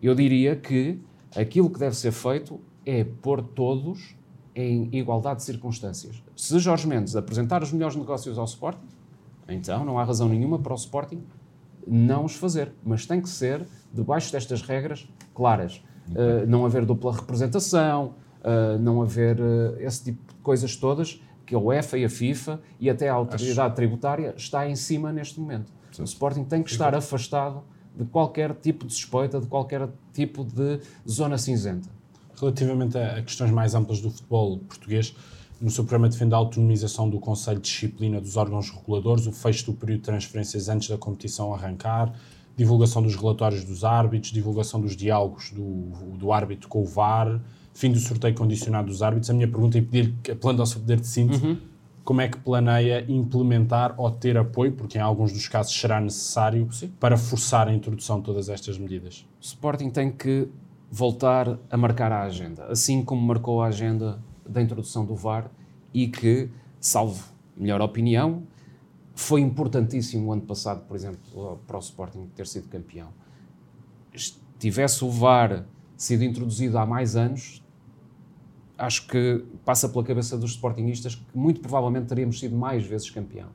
[0.02, 1.00] Eu diria que
[1.36, 4.16] aquilo que deve ser feito é pôr todos
[4.54, 6.22] em igualdade de circunstâncias.
[6.36, 8.88] Se Jorge Mendes apresentar os melhores negócios ao Sporting,
[9.48, 11.24] então não há razão nenhuma para o Sporting
[11.88, 15.84] não os fazer, mas tem que ser debaixo destas regras claras.
[16.10, 21.54] Uh, não haver dupla representação, uh, não haver uh, esse tipo de coisas todas que
[21.54, 23.76] a UEFA e a FIFA e até a autoridade Acho...
[23.76, 25.72] tributária está em cima neste momento.
[25.92, 26.02] Sim.
[26.02, 27.64] O Sporting tem que estar afastado
[27.96, 31.90] de qualquer tipo de suspeita, de qualquer tipo de zona cinzenta.
[32.40, 35.16] Relativamente a questões mais amplas do futebol português,
[35.60, 39.66] no seu programa defende a autonomização do Conselho de Disciplina dos órgãos reguladores, o fecho
[39.68, 42.14] do período de transferências antes da competição arrancar,
[42.56, 47.42] divulgação dos relatórios dos árbitros, divulgação dos diálogos do, do árbitro com o VAR,
[47.74, 49.30] fim do sorteio condicionado dos árbitros.
[49.30, 51.58] A minha pergunta é pedir, apelando ao seu poder de síntese, uhum.
[52.04, 56.68] como é que planeia implementar ou ter apoio, porque em alguns dos casos será necessário,
[56.72, 56.92] Sim.
[57.00, 59.26] para forçar a introdução de todas estas medidas?
[59.42, 60.48] O Sporting tem que
[60.90, 65.50] voltar a marcar a agenda, assim como marcou a agenda da introdução do VAR
[65.94, 67.24] e que, salvo
[67.56, 68.44] melhor opinião,
[69.14, 73.10] foi importantíssimo o ano passado, por exemplo, para o Sporting ter sido campeão.
[74.16, 77.64] Se tivesse o VAR sido introduzido há mais anos,
[78.78, 83.50] acho que passa pela cabeça dos sportingistas que muito provavelmente teríamos sido mais vezes campeão.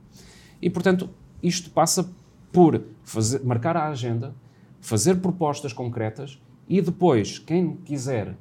[0.63, 1.11] E, portanto,
[1.43, 2.11] isto passa
[2.51, 4.35] por fazer, marcar a agenda,
[4.81, 8.37] fazer propostas concretas e depois, quem quiser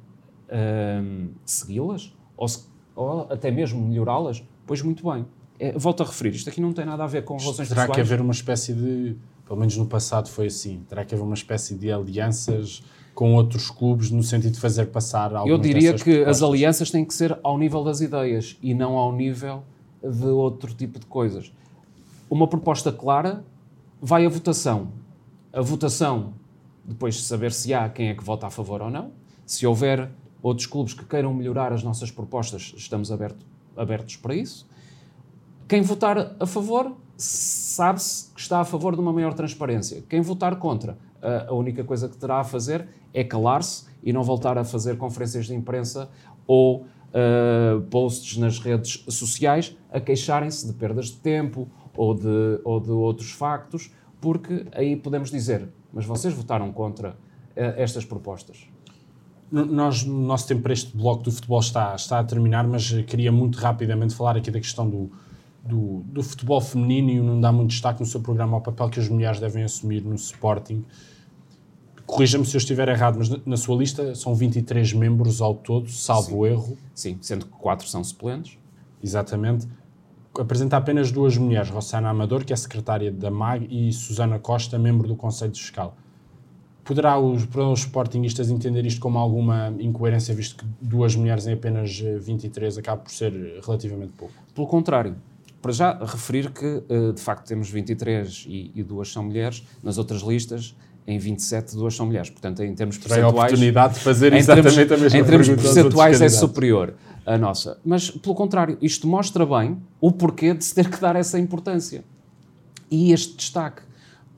[1.02, 2.48] hum, segui-las ou,
[2.96, 5.26] ou, até mesmo melhorá-las, pois muito bem.
[5.58, 7.94] É, volto a referir, isto aqui não tem nada a ver com relações Terá pessoais.
[7.94, 9.14] que haver uma espécie de,
[9.46, 12.82] pelo menos no passado foi assim, terá que haver uma espécie de alianças
[13.14, 16.42] com outros clubes no sentido de fazer passar algumas Eu diria que as propostas.
[16.42, 19.62] alianças têm que ser ao nível das ideias e não ao nível
[20.02, 21.52] de outro tipo de coisas.
[22.30, 23.44] Uma proposta clara
[24.00, 24.88] vai à votação.
[25.52, 26.32] A votação,
[26.82, 29.10] depois de saber se há quem é que vota a favor ou não.
[29.44, 30.08] Se houver
[30.42, 33.44] outros clubes que queiram melhorar as nossas propostas, estamos aberto,
[33.76, 34.66] abertos para isso.
[35.68, 40.02] Quem votar a favor sabe-se que está a favor de uma maior transparência.
[40.08, 44.56] Quem votar contra, a, única coisa que terá a fazer é calar-se e não voltar
[44.56, 46.08] a fazer conferências de imprensa
[46.46, 52.80] ou uh, posts nas redes sociais a queixarem-se de perdas de tempo ou de, ou
[52.80, 57.14] de outros factos, porque aí podemos dizer, mas vocês votaram contra uh,
[57.76, 58.69] estas propostas.
[59.50, 63.02] Nós, no nosso tempo para este bloco do futebol está, está a terminar, mas eh,
[63.02, 65.10] queria muito rapidamente falar aqui da questão do,
[65.64, 69.00] do, do futebol feminino e não dá muito destaque no seu programa ao papel que
[69.00, 70.84] as mulheres devem assumir no Sporting.
[72.06, 75.90] Corrija-me se eu estiver errado, mas na, na sua lista são 23 membros ao todo,
[75.90, 76.78] salvo erro.
[76.94, 78.56] Sim, sendo que quatro são suplentes.
[79.02, 79.66] Exatamente.
[80.38, 85.08] Apresenta apenas duas mulheres, Rossana Amador, que é secretária da MAG, e Susana Costa, membro
[85.08, 85.96] do Conselho Fiscal.
[86.90, 91.52] Poderá os, poderão os sportingistas entender isto como alguma incoerência, visto que duas mulheres em
[91.52, 94.34] apenas eh, 23 acaba por ser eh, relativamente pouco?
[94.52, 95.14] Pelo contrário,
[95.62, 99.98] para já referir que eh, de facto temos 23 e, e duas são mulheres, nas
[99.98, 100.74] outras listas,
[101.06, 102.28] em 27, duas são mulheres.
[102.28, 103.52] Portanto, em termos Terei a percentuais.
[103.52, 107.78] oportunidade de fazer exatamente termos, a mesma Em termos percentuais é superior à nossa.
[107.84, 112.02] Mas, pelo contrário, isto mostra bem o porquê de se ter que dar essa importância.
[112.90, 113.82] E este destaque.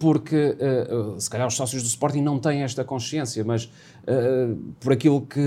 [0.02, 3.70] Porque, eh, eh, se calhar, os sócios do Sporting não têm esta consciência, mas
[4.04, 4.48] eh,
[4.80, 5.38] por aquilo que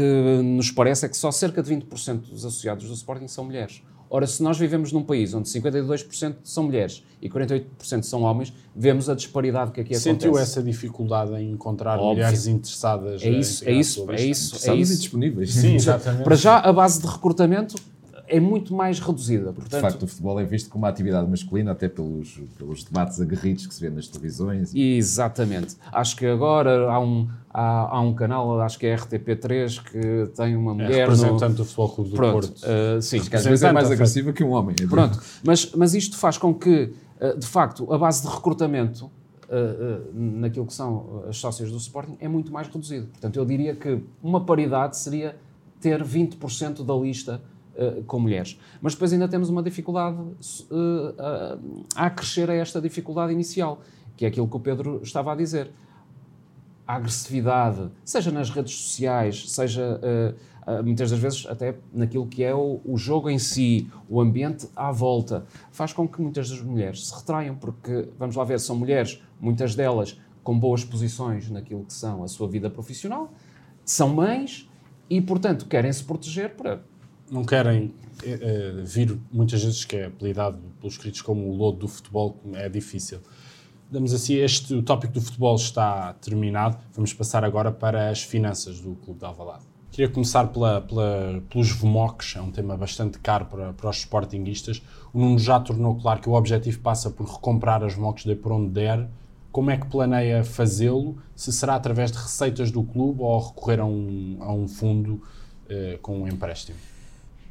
[0.41, 3.83] nos parece é que só cerca de 20% dos associados do Sporting são mulheres.
[4.09, 9.09] Ora, se nós vivemos num país onde 52% são mulheres e 48% são homens, vemos
[9.09, 10.51] a disparidade que aqui Sentiu acontece.
[10.51, 12.13] essa dificuldade em encontrar Óbvio.
[12.13, 14.97] mulheres interessadas É isso, é a isso, é isso, é isso.
[14.99, 15.53] disponíveis.
[15.53, 16.23] Sim, exatamente.
[16.23, 17.75] Para já, a base de recrutamento
[18.27, 19.49] é muito mais reduzida.
[19.49, 23.19] De Portanto, facto, o futebol é visto como uma atividade masculina, até pelos, pelos debates
[23.21, 24.73] aguerridos que se vê nas televisões.
[24.73, 25.75] Exatamente.
[25.91, 30.55] Acho que agora há um, há, há um canal, acho que é RTP3, que tem
[30.55, 31.13] uma É mulher no...
[31.15, 32.63] representante do Futebol Clube do Pronto, Porto.
[32.63, 33.19] uh, sim.
[33.21, 34.75] Que às vezes é mais agressiva que um homem.
[34.89, 39.09] Pronto, mas, mas isto faz com que, uh, de facto, a base de recrutamento uh,
[39.09, 43.07] uh, naquilo que são as sócias do Sporting é muito mais reduzida.
[43.11, 45.35] Portanto, eu diria que uma paridade seria
[45.79, 47.41] ter 20% da lista
[47.77, 48.59] uh, com mulheres.
[48.81, 51.57] Mas depois ainda temos uma dificuldade uh,
[51.95, 53.81] a, acrescer a esta dificuldade inicial,
[54.15, 55.71] que é aquilo que o Pedro estava a dizer.
[56.87, 62.53] A agressividade, seja nas redes sociais, seja uh, muitas das vezes até naquilo que é
[62.53, 67.07] o, o jogo em si, o ambiente à volta, faz com que muitas das mulheres
[67.07, 71.93] se retraiam, porque, vamos lá ver, são mulheres, muitas delas com boas posições naquilo que
[71.93, 73.31] são a sua vida profissional,
[73.83, 74.69] são mães
[75.09, 76.83] e, portanto, querem se proteger para.
[77.29, 81.87] Não querem eh, vir, muitas vezes, que é apelidado pelos críticos como o lodo do
[81.87, 83.19] futebol, é difícil.
[83.89, 86.77] Damos assim, este, o tópico do futebol está terminado.
[86.93, 89.63] Vamos passar agora para as finanças do Clube de Alvalade.
[89.91, 94.81] Queria começar pela, pela, pelos VMOCs, é um tema bastante caro para, para os sportinguistas.
[95.13, 98.51] O Nuno já tornou claro que o objetivo passa por recomprar as VMOCs de por
[98.51, 99.07] onde der.
[99.51, 101.17] Como é que planeia fazê-lo?
[101.33, 105.21] Se será através de receitas do clube ou recorrer a um, a um fundo
[105.69, 106.77] eh, com um empréstimo?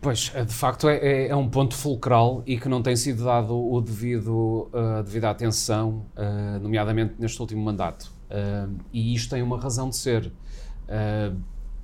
[0.04, 3.56] Pois, de facto, é, é- é um ponto fulcral e que não tem sido dado
[3.56, 8.12] o devido, a devida atenção, uh, nomeadamente neste último mandato.
[8.28, 10.26] Uh, e isto tem uma razão de ser.
[10.26, 11.34] Uh,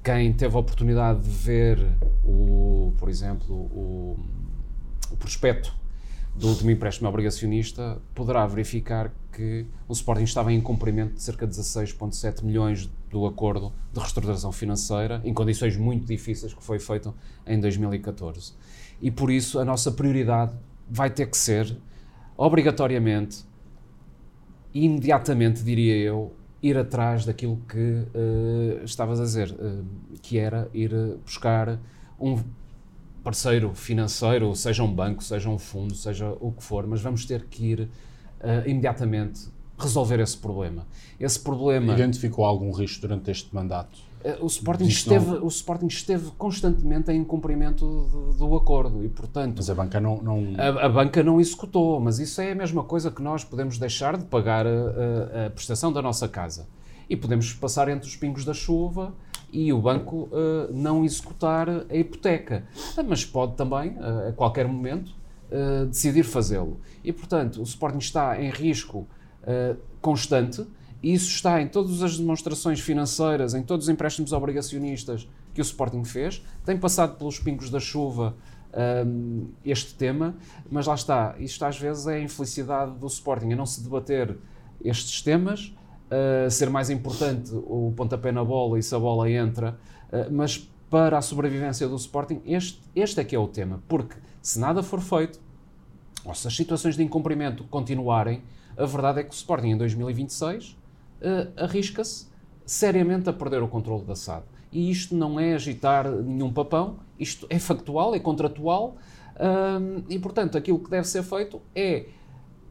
[0.05, 1.79] quem teve a oportunidade de ver,
[2.23, 4.19] o, por exemplo, o,
[5.11, 5.75] o prospecto
[6.35, 11.57] do último empréstimo obrigacionista, poderá verificar que o Sporting estava em cumprimento de cerca de
[11.57, 17.15] 16,7 milhões do acordo de reestruturação financeira, em condições muito difíceis que foi feito
[17.47, 18.55] em 2014.
[19.03, 20.53] E por isso a nossa prioridade
[20.89, 21.77] vai ter que ser,
[22.37, 23.45] obrigatoriamente,
[24.73, 29.83] imediatamente, diria eu, ir atrás daquilo que eh, estavas a dizer, eh,
[30.23, 30.93] que era ir
[31.25, 31.81] buscar
[32.21, 32.39] um
[33.25, 37.45] parceiro financeiro, seja um banco, seja um fundo, seja o que for, mas vamos ter
[37.47, 37.89] que ir
[38.41, 39.49] eh, imediatamente
[39.81, 40.87] resolver esse problema.
[41.19, 41.93] Esse problema.
[41.93, 43.99] Identificou algum risco durante este mandato?
[44.23, 49.55] Eh, O Sporting, esteve, o Sporting esteve constantemente em cumprimento do, do acordo e, portanto,
[49.57, 50.21] Mas a banca não.
[50.23, 50.45] não...
[50.59, 54.17] a, a banca não executou, mas isso é a mesma coisa que nós podemos deixar
[54.17, 56.67] de pagar a, a- a prestação da nossa casa.
[57.09, 59.13] E podemos passar entre os pingos da chuva
[59.53, 62.65] e o banco eh, não executar a hipoteca.
[62.97, 65.13] Ah, Mas pode também, eh, a qualquer momento,
[65.51, 66.79] uh, decidir fazê-lo.
[67.03, 69.09] E, portanto, o Sporting está em risco
[69.43, 70.67] uh, constante
[71.03, 75.63] e isso está em todas as demonstrações financeiras, em todos os empréstimos obrigacionistas que o
[75.63, 76.45] Sporting fez.
[76.65, 78.37] Tem passado pelos pingos da chuva
[79.07, 80.37] um, este tema,
[80.71, 81.35] mas lá está.
[81.39, 84.37] Isto às vezes é a infelicidade do Sporting, a não se debater
[84.85, 85.75] estes temas,
[86.11, 89.79] uh, ser mais importante o pontapé na bola e se a bola entra,
[90.13, 93.83] uh, mas para a sobrevivência do Sporting, este, este é que é o tema.
[93.89, 95.41] Porque se nada for feito,
[96.25, 98.43] ou se as situações de incumprimento continuarem,
[98.81, 100.77] a verdade é que o Sporting em 2026 uh,
[101.57, 102.29] arrisca-se
[102.65, 104.45] seriamente a perder o controle da SAD.
[104.73, 108.97] E isto não é agitar nenhum papão, isto é factual, é contratual,
[109.37, 112.07] uh, e portanto aquilo que deve ser feito é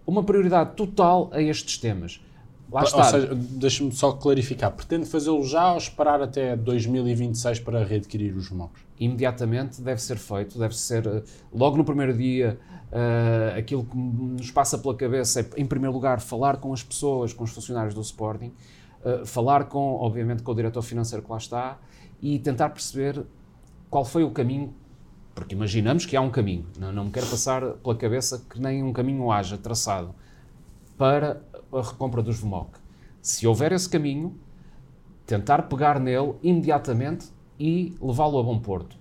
[0.07, 2.21] uma prioridade total a estes temas.
[2.71, 2.97] Lá está.
[2.97, 8.51] Ou seja, deixa-me só clarificar, pretende fazê-lo já ou esperar até 2026 para readquirir os
[8.51, 8.81] MOCs?
[8.99, 12.59] Imediatamente deve ser feito, deve ser eh, logo no primeiro dia.
[12.89, 17.31] Uh, aquilo que nos passa pela cabeça é, em primeiro lugar, falar com as pessoas,
[17.31, 18.51] com os funcionários do Sporting,
[19.05, 21.77] uh, falar com, obviamente, com o diretor financeiro que lá está
[22.19, 23.23] e tentar perceber
[23.91, 24.73] qual foi o caminho,
[25.35, 28.81] porque imaginamos que há um caminho, não, não me quero passar pela cabeça que nem
[28.81, 30.15] um caminho haja traçado
[30.97, 32.77] para a recompra dos VMOC.
[33.21, 34.37] Se houver esse caminho,
[35.25, 37.27] tentar pegar nele imediatamente
[37.59, 38.97] e levá-lo a bom porto.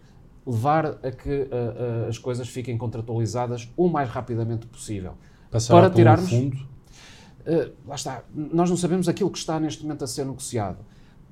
[0.47, 5.15] Levar a que uh, uh, as coisas fiquem contratualizadas o mais rapidamente possível.
[5.51, 6.29] Passar para tirarmos.
[6.29, 6.57] Fundo.
[6.57, 8.25] Uh, lá está.
[8.35, 10.79] Nós não sabemos aquilo que está neste momento a ser negociado.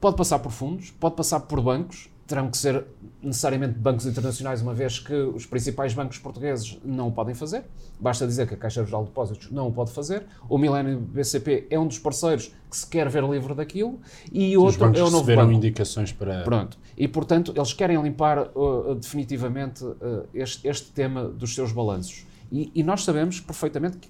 [0.01, 2.85] Pode passar por fundos, pode passar por bancos, terão que ser
[3.23, 7.65] necessariamente bancos internacionais, uma vez que os principais bancos portugueses não o podem fazer.
[8.01, 10.27] Basta dizer que a Caixa Geral de Depósitos não o pode fazer.
[10.49, 14.01] O Milênio BCP é um dos parceiros que se quer ver livre daquilo
[14.33, 15.53] e outro é o novo banco.
[15.53, 16.43] indicações para...
[16.43, 16.79] Pronto.
[16.97, 22.27] E, portanto, eles querem limpar uh, definitivamente uh, este, este, tema dos seus balanços.
[22.51, 24.09] E, e nós sabemos perfeitamente que,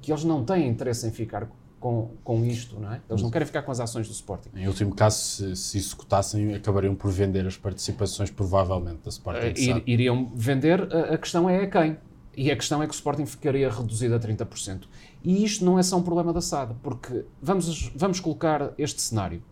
[0.00, 1.48] que eles não têm interesse em ficar
[1.80, 3.00] com, com isto, não é?
[3.08, 4.50] Eles não querem ficar com as ações do Sporting.
[4.54, 9.40] Em último caso, se, se executassem, acabariam por vender as participações, provavelmente, da Sporting.
[9.40, 11.96] Uh, ir, iriam vender, a, a, questão é a quem.
[12.36, 14.82] E a questão é que o Sporting ficaria reduzido a 30%.
[15.24, 19.42] E isto não é só um problema da SAD, porque vamos, vamos colocar este cenário.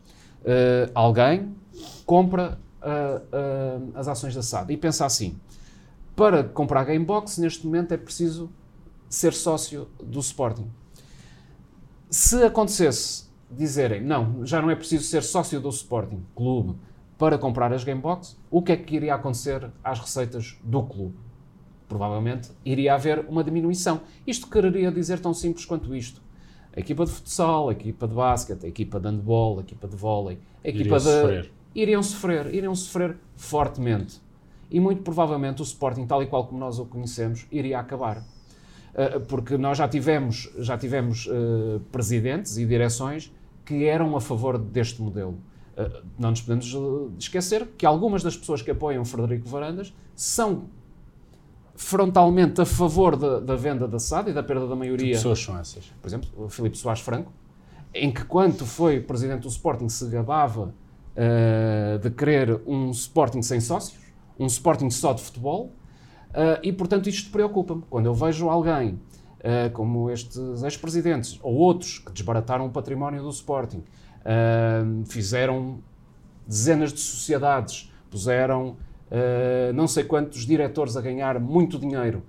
[0.41, 1.55] Uh, alguém
[2.05, 5.39] compra uh, as ações da SAD e pensa assim,
[6.15, 8.51] para comprar a Gamebox, neste momento é preciso
[9.09, 10.71] ser sócio do Sporting.
[12.11, 16.75] Se acontecesse dizerem, não, já não é preciso ser sócio do Sporting Clube
[17.19, 21.17] para comprar as Gamebox, o que é que iria acontecer às receitas do clube?
[21.87, 24.01] Provavelmente iria haver uma diminuição.
[24.27, 26.23] Isto quereria dizer tão simples quanto isto.
[26.75, 29.97] A equipa de futsal, a equipa de basquete, a equipa de handball, a equipa de
[29.97, 31.05] vôlei, a equipa iriam de...
[31.05, 31.53] Sofrer.
[31.75, 32.55] Iriam sofrer.
[32.55, 34.21] Iriam sofrer fortemente.
[34.71, 38.23] E muito provavelmente o Sporting, tal e qual como nós o conhecemos, iria acabar.
[38.99, 43.33] Eh, porque nós já tivemos, já tivemos uh, presidentes e direções
[43.65, 45.39] que eram a favor deste modelo.
[45.77, 46.75] Uh, não nos podemos
[47.17, 50.65] esquecer que algumas das pessoas que apoiam Frederico Varandas são
[51.77, 55.07] frontalmente a favor da, da venda da SAD e da perda da maioria.
[55.07, 55.85] Que pessoas são essas?
[56.03, 57.33] Por exemplo, o Filipe Soares Franco,
[57.95, 60.75] em que quando foi presidente do Sporting se gabava
[61.15, 63.97] uh, de querer um Sporting sem sócios,
[64.37, 65.73] um Sporting só de futebol,
[66.39, 67.83] Uh, e, portanto, isto preocupa-me.
[67.91, 73.31] Quando eu vejo alguém, uh, como estes ex-presidentes, ou outros que desbarataram o património do
[73.31, 75.81] Sporting, uh, fizeram
[76.47, 78.77] dezenas de sociedades, puseram
[79.75, 82.23] não sei quantos diretores a ganhar muito dinheiro,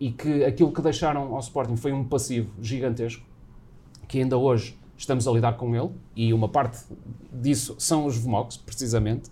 [0.00, 3.22] e que aquilo que deixaram ao Sporting foi um passivo gigantesco,
[4.08, 6.86] que ainda hoje estamos a lidar com ele, e uma parte
[7.30, 9.30] disso são os VMOCs, precisamente,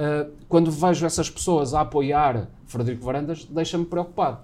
[0.00, 4.38] uh, quando vejo essas pessoas a apoiar Frederico Varandas, deixa-me preocupado.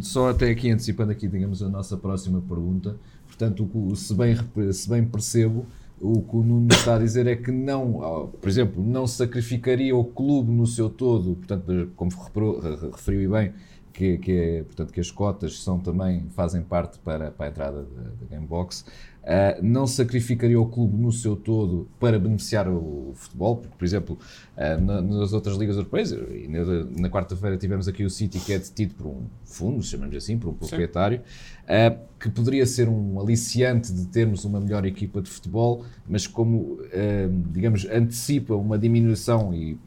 [0.00, 2.96] Só até aqui, antecipando aqui, digamos, a nossa próxima pergunta,
[3.26, 4.36] portanto, se bem,
[4.72, 5.64] se bem percebo,
[6.00, 10.02] o que o Nuno está a dizer é que não, por exemplo, não sacrificaria o
[10.02, 12.10] clube no seu todo, portanto, como
[12.92, 13.52] referiu bem,
[13.92, 17.82] que, que, é, portanto, que as cotas são também, fazem parte para, para a entrada
[17.82, 18.84] da Gamebox,
[19.22, 24.18] Uh, não sacrificaria o clube no seu todo para beneficiar o, futebol, porque, por exemplo,
[24.56, 26.64] uh, na, nas outras ligas europeias, e na,
[27.02, 30.48] na quarta-feira tivemos aqui o City que é detido por um fundo, chamamos assim, por
[30.48, 35.84] um proprietário, uh, que poderia ser um aliciante de termos uma melhor equipa de futebol,
[36.08, 36.78] mas como,
[37.50, 39.78] digamos, antecipa uma diminuição e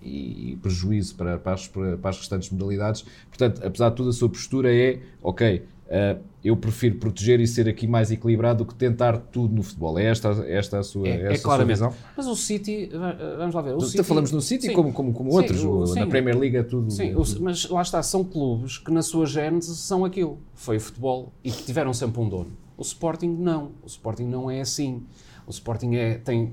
[0.00, 3.04] e prejuízo para, para, as, para as restantes modalidades.
[3.28, 7.68] Portanto, apesar de tudo, a sua postura é: ok, Uh, eu prefiro proteger e ser
[7.68, 9.98] aqui mais equilibrado do que tentar tudo no futebol.
[9.98, 11.76] É esta, esta a sua, é, é, é claramente.
[11.76, 11.94] Visão?
[12.16, 12.90] Mas o City,
[13.36, 13.74] vamos lá ver.
[13.74, 16.38] O City, falamos no City sim, como, como, como sim, outros, o, sim, na Premier
[16.38, 16.90] League é tudo.
[16.90, 20.38] Sim, mas lá está, são clubes que na sua gênese são aquilo.
[20.54, 22.52] Foi o futebol e que tiveram sempre um dono.
[22.76, 23.72] O Sporting não.
[23.82, 25.02] O Sporting não é assim.
[25.46, 26.52] O Sporting é, tem uh,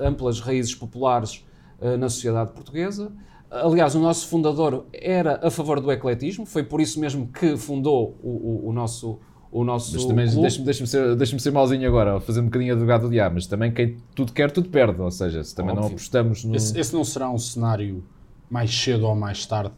[0.00, 1.44] amplas raízes populares
[1.80, 3.12] uh, na sociedade portuguesa
[3.50, 8.16] Aliás, o nosso fundador era a favor do ecletismo, foi por isso mesmo que fundou
[8.22, 9.20] o, o, o nosso
[9.56, 13.02] o nosso mas também deixa-me deixa ser, deixa ser mauzinho agora, fazer um bocadinho advogado
[13.02, 15.88] do diabo, mas também quem tudo quer, tudo perde, ou seja, se também Óbvio.
[15.88, 16.54] não apostamos no...
[16.54, 18.04] Esse, esse, não será um cenário
[18.50, 19.72] mais cedo ou mais tarde,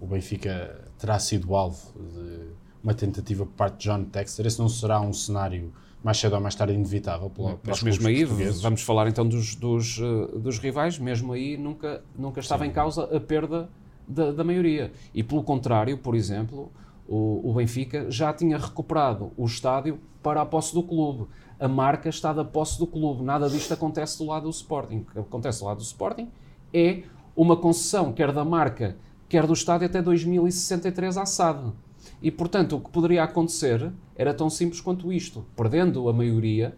[0.00, 2.52] o Benfica terá sido alvo de
[2.84, 5.72] uma tentativa por parte de John Texter, esse não será um cenário
[6.04, 7.28] mais cedo ou mais tarde inevitável.
[7.28, 12.00] Pela, Mas mesmo aí, vamos falar então dos, dos, uh, dos rivais, mesmo aí nunca,
[12.16, 12.70] nunca estava Sim.
[12.70, 13.68] em causa a perda
[14.06, 14.92] da, da, maioria.
[15.12, 16.70] E pelo contrário, por exemplo,
[17.08, 21.26] o, o, Benfica já tinha recuperado o estádio para a posse do clube.
[21.58, 23.22] A marca está da posse do clube.
[23.22, 24.98] Nada disto acontece do lado do Sporting.
[24.98, 26.28] O que acontece do lado do Sporting
[26.72, 27.02] é
[27.34, 28.96] uma concessão, quer da marca,
[29.28, 31.72] quer do estádio, até 2063 à SAD.
[32.20, 35.44] E, portanto, o que poderia acontecer era tão simples quanto isto.
[35.56, 36.76] Perdendo a maioria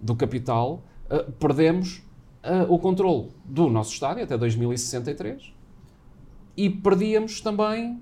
[0.00, 2.02] do capital, uh, perdemos
[2.42, 5.52] uh, o controle do nosso estádio até 2063
[6.56, 8.00] e perdíamos também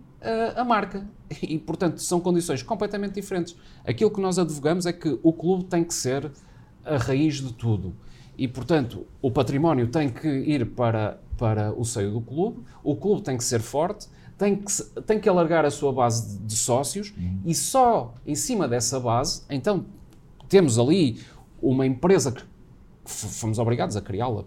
[0.57, 1.09] a marca.
[1.43, 3.57] E, portanto, são condições completamente diferentes.
[3.85, 6.31] Aquilo que nós advogamos é que o clube tem que ser
[6.85, 7.95] a raiz de tudo.
[8.37, 13.23] E, portanto, o património tem que ir para, para o seio do clube, o clube
[13.23, 14.09] tem que ser forte
[14.41, 17.41] tem que, tem que alargar a sua base de, de sócios uhum.
[17.45, 19.85] e só em cima dessa base, então
[20.49, 21.21] temos ali
[21.61, 22.43] uma empresa que
[23.05, 24.45] fomos obrigados a criá-la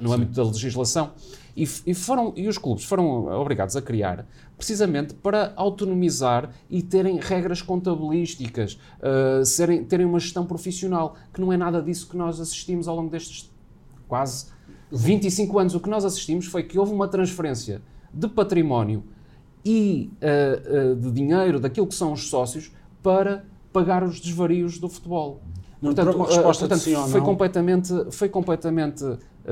[0.00, 0.14] no Sim.
[0.14, 1.12] âmbito da legislação
[1.56, 4.26] e, e, foram, e os clubes foram obrigados a criar
[4.56, 11.52] precisamente para autonomizar e terem regras contabilísticas, uh, serem, terem uma gestão profissional, que não
[11.52, 13.50] é nada disso que nós assistimos ao longo destes
[14.08, 14.46] quase
[14.90, 15.74] 25 anos.
[15.74, 17.82] O que nós assistimos foi que houve uma transferência
[18.14, 19.02] de património
[19.64, 22.72] e uh, uh, de dinheiro daquilo que são os sócios
[23.02, 25.42] para pagar os desvarios do futebol.
[25.82, 29.04] Portanto, uma resposta uh, portanto sim foi, completamente, foi completamente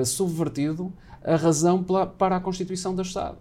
[0.04, 0.92] subvertido
[1.24, 3.36] a razão pela, para a constituição da Estado.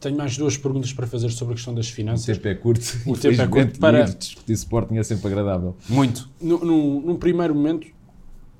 [0.00, 2.24] Tenho mais duas perguntas para fazer sobre a questão das finanças.
[2.24, 3.00] O tempo é curto.
[3.06, 3.78] O tempo é curto.
[3.78, 5.76] Para discutir Sporting é sempre agradável.
[5.88, 6.28] Muito.
[6.40, 6.58] No,
[7.00, 7.86] num primeiro momento,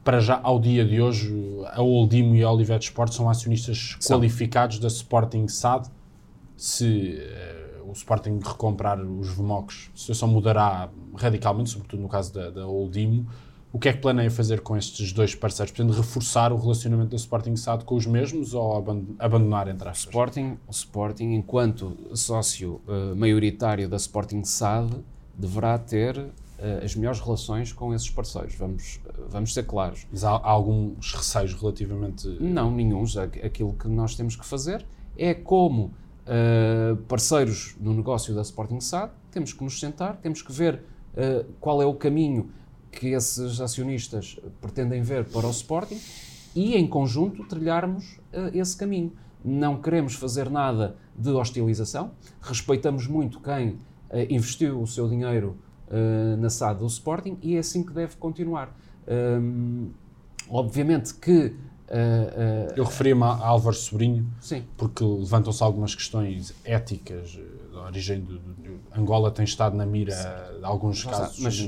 [0.03, 1.33] para já, ao dia de hoje,
[1.73, 4.19] a Oldimo e a Olivetti Sport são acionistas são.
[4.19, 5.89] qualificados da Sporting SAD.
[6.57, 7.19] Se
[7.83, 12.67] uh, o Sporting recomprar os VMOCs, a situação mudará radicalmente, sobretudo no caso da, da
[12.67, 13.27] Oldimo.
[13.75, 15.73] O que é que planeia fazer com estes dois parceiros?
[15.73, 18.73] Pretende reforçar o relacionamento da Sporting SAD com os mesmos ou
[19.19, 20.05] abandonar entre aspas?
[20.05, 24.95] Sporting, o Sporting, enquanto sócio uh, maioritário da Sporting SAD,
[25.37, 28.55] deverá ter uh, as melhores relações com esses parceiros.
[28.55, 30.07] Vamos, vamos ser claros.
[30.09, 32.29] Mas há, há alguns receios relativamente.
[32.41, 33.17] Não, nenhums.
[33.17, 34.87] Aquilo que nós temos que fazer
[35.19, 35.87] é como
[36.29, 40.81] uh, parceiros no negócio da Sporting SAD, temos que nos sentar, temos que ver
[41.61, 42.51] qual é o caminho
[42.95, 46.01] que esses acionistas pretendem ver para o Sporting
[46.55, 48.19] e, em conjunto, trilharmos
[48.53, 49.13] esse caminho.
[49.45, 53.79] Não queremos fazer nada de hostilização, respeitamos muito quem
[54.31, 55.57] investiu o seu dinheiro
[55.89, 58.77] uh, na SAD do Sporting e é assim que deve continuar.
[59.09, 59.91] Um,
[60.49, 61.55] obviamente que.
[61.87, 64.65] Uh, Eu referi-me a Álvaro Sobrinho, Sim.
[64.77, 67.39] porque levantam-se algumas questões éticas
[67.73, 70.59] da origem do, do, Angola tem estado na mira Sim.
[70.61, 71.39] de alguns casos.
[71.41, 71.61] Mas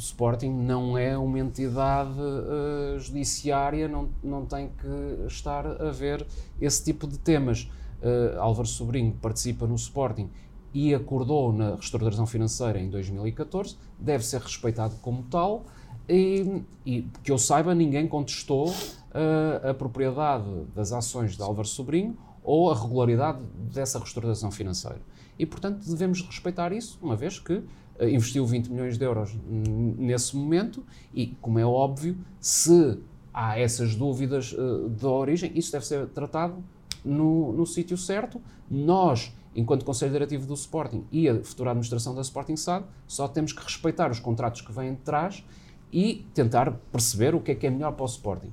[0.00, 6.26] Sporting não é uma entidade uh, judiciária, não, não tem que estar a ver
[6.60, 7.70] esse tipo de temas.
[8.02, 10.30] Uh, Álvaro Sobrinho participa no Sporting
[10.72, 15.64] e acordou na reestruturação financeira em 2014, deve ser respeitado como tal
[16.08, 22.16] e, e que eu saiba, ninguém contestou uh, a propriedade das ações de Álvaro Sobrinho
[22.42, 23.38] ou a regularidade
[23.70, 25.00] dessa reestruturação financeira.
[25.38, 27.62] E, portanto, devemos respeitar isso, uma vez que
[28.08, 30.82] investiu 20 milhões de euros nesse momento
[31.14, 32.98] e, como é óbvio, se
[33.32, 36.56] há essas dúvidas uh, da origem, isso deve ser tratado
[37.04, 38.40] no, no sítio certo.
[38.70, 43.52] Nós enquanto Conselho Diretivo do Sporting e a futura administração da Sporting SAD, só temos
[43.52, 45.44] que respeitar os contratos que vêm de trás
[45.92, 48.52] e tentar perceber o que é que é melhor para o Sporting.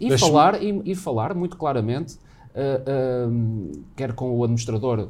[0.00, 2.14] E, falar, e, e, falar muito claramente,
[2.54, 5.08] uh, uh, quer com o administrador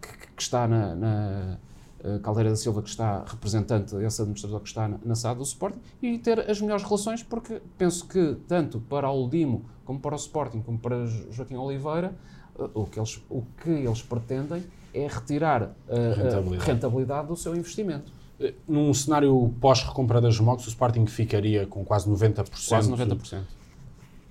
[0.00, 1.58] que, que, está na, na
[2.22, 6.18] Caldeira da Silva, que está representante, esse administrador que está na, SAD do Sporting, e
[6.18, 10.60] ter as melhores relações, porque penso que tanto para o Uldimo, como para o Sporting,
[10.60, 12.14] como para Joaquim Oliveira,
[12.74, 16.70] o que eles, o que eles pretendem é retirar a Rentabilidade.
[16.70, 18.10] rentabilidade do seu investimento.
[18.40, 22.68] Eh, Num cenário pós-recompra das Mox, o Sporting ficaria com quase 90%.
[22.68, 23.40] Quase 90%.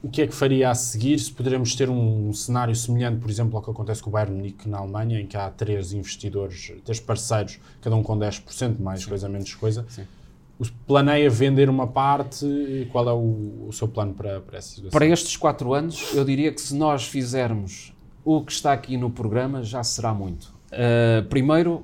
[0.06, 3.58] O que é que faria a seguir se poderemos ter um cenário semelhante, por exemplo,
[3.58, 7.00] ao que acontece com o Bayern Munique na Alemanha, em que há três investidores, três
[7.00, 9.84] parceiros, cada um com 10%, mais coisa, menos coisa.
[9.90, 10.04] Sim.
[10.60, 14.68] O- Planeia vender uma parte, e qual é o, o seu plano para, para essa
[14.76, 14.92] situação?
[14.92, 17.92] Para estes quatro anos, eu diria que se nós fizermos
[18.24, 20.54] o que está aqui no programa, já será muito.
[20.72, 21.84] Uh, primeiro,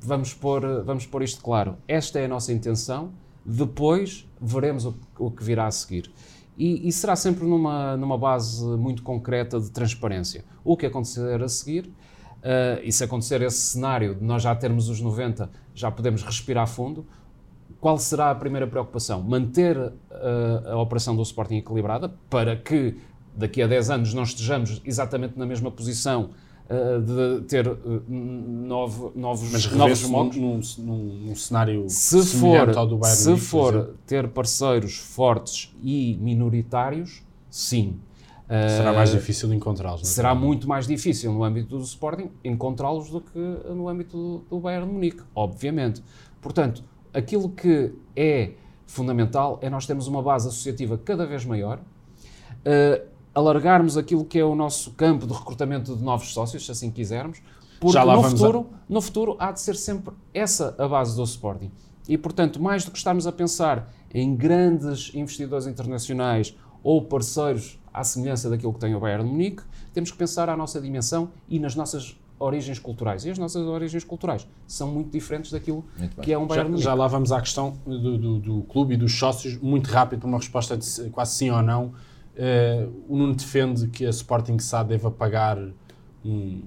[0.00, 1.76] vamos pôr, vamos pôr isto claro.
[1.88, 3.10] Esta é a nossa intenção,
[3.44, 6.08] depois veremos o, o que virá a seguir.
[6.56, 10.44] E, e será sempre numa, numa base muito concreta de transparência.
[10.64, 14.88] O que acontecer a seguir, uh, e se acontecer esse cenário de nós já termos
[14.88, 17.06] os 90, já podemos respirar fundo,
[17.80, 19.22] qual será a primeira preocupação?
[19.22, 19.92] Manter uh,
[20.70, 22.96] a operação do Sporting equilibrada para que
[23.34, 26.30] daqui a 10 anos não estejamos exatamente na mesma posição
[26.72, 27.00] uh,
[27.40, 27.76] de ter uh,
[28.08, 30.10] novo, novos, Mas novos revê-se
[30.40, 35.74] num, num, num- cenário Se for, ao do Bayern se Munique, for ter parceiros fortes
[35.82, 37.98] e minoritários, sim.
[38.76, 40.02] será Uh, mais difícil encontrá-los.
[40.02, 40.12] não é?
[40.12, 43.38] será muito mais difícil no âmbito do Sporting encontrá-los do que
[43.74, 46.02] no âmbito do, do Bayern de Munique, obviamente.
[46.40, 46.82] Portanto,
[47.14, 48.52] aquilo que é
[48.86, 51.80] fundamental é nós termos uma base associativa cada vez maior,
[52.64, 53.02] eh,
[53.34, 57.40] alargarmos aquilo que é o nosso campo de recrutamento de novos sócios, se assim quisermos,
[57.80, 61.70] porque no futuro, no futuro há de ser sempre essa a base do Sporting.
[62.08, 68.04] E, portanto, mais do que estarmos a pensar em grandes investidores internacionais ou parceiros à
[68.04, 69.62] semelhança daquilo que tem o Bayern de Munique,
[69.92, 73.24] temos que pensar à nossa dimensão e nas nossas origens culturais.
[73.24, 76.70] E as nossas origens culturais são muito diferentes daquilo Muito que é um Bayern Já,
[76.70, 76.84] Munique.
[76.84, 80.28] já lá vamos à questão do, do- do clube e dos sócios, muito rápido, para
[80.28, 81.92] uma resposta de se- quase sim ou não.
[82.36, 85.58] Eh, o Nuno defende que a Sporting SA deva pagar
[86.24, 86.62] um-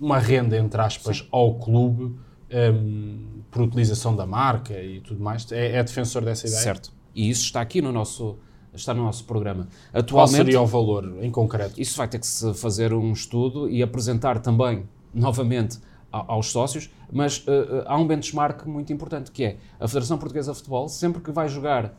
[0.00, 2.14] uma renda, entre aspas, ao clube
[2.52, 5.50] ehm, por utilização da marca e tudo mais.
[5.52, 6.60] É, é defensor dessa ideia?
[6.62, 6.92] Certo.
[7.14, 8.36] E isso está aqui no nosso,
[8.74, 9.68] está no nosso programa.
[9.92, 11.80] Qual Atualmente, seria o valor, em concreto?
[11.80, 15.78] Isso vai ter que se fazer um estudo e apresentar também, novamente,
[16.12, 20.50] a- aos sócios, mas eh, há um benchmark muito importante, que é a Federação Portuguesa
[20.50, 21.94] de Futebol, sempre que vai jogar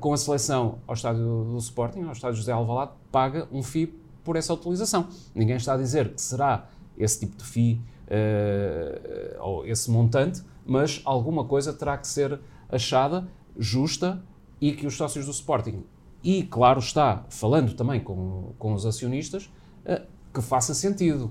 [0.00, 3.86] com a seleção ao estádio do Sporting, ao estádio José Alvalade, paga um FII
[4.22, 5.08] por essa utilização.
[5.34, 6.66] Ninguém está a dizer que será
[6.96, 13.26] esse tipo de FII eh, ou esse montante, mas alguma coisa terá que ser achada
[13.58, 14.22] justa
[14.60, 15.84] e que os sócios do Sporting,
[16.22, 19.50] e claro está, falando também com, com os acionistas,
[19.84, 21.30] eh, que faça sentido.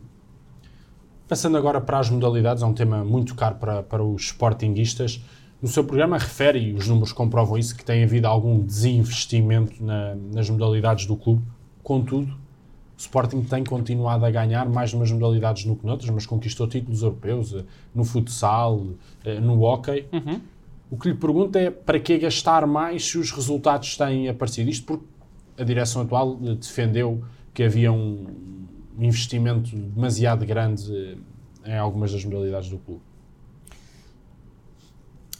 [1.27, 5.21] Passando agora para as modalidades, é um tema muito caro para, para os sportinguistas.
[5.63, 10.13] No seu programa refere, e os números comprovam isso, que tem havido algum desinvestimento na-
[10.33, 11.41] nas modalidades do clube.
[11.81, 12.37] Contudo, o
[12.97, 17.53] Sporting tem continuado a ganhar mais numas modalidades do que noutras, mas conquistou títulos europeus
[17.53, 17.63] eh,
[17.95, 18.87] no futsal,
[19.23, 20.05] eh, no hóquei.
[20.91, 24.69] O que lhe pergunto é para que gastar mais se os resultados têm aparecido?
[24.69, 25.05] Isto porque
[25.57, 28.25] a direção atual eh, defendeu que havia um
[28.99, 31.17] investimento demasiado grande
[31.65, 33.01] em algumas das modalidades do clube.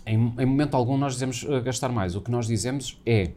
[0.06, 2.16] Em, em momento algum nós dizemos eh, gastar mais.
[2.16, 3.32] O que nós dizemos é,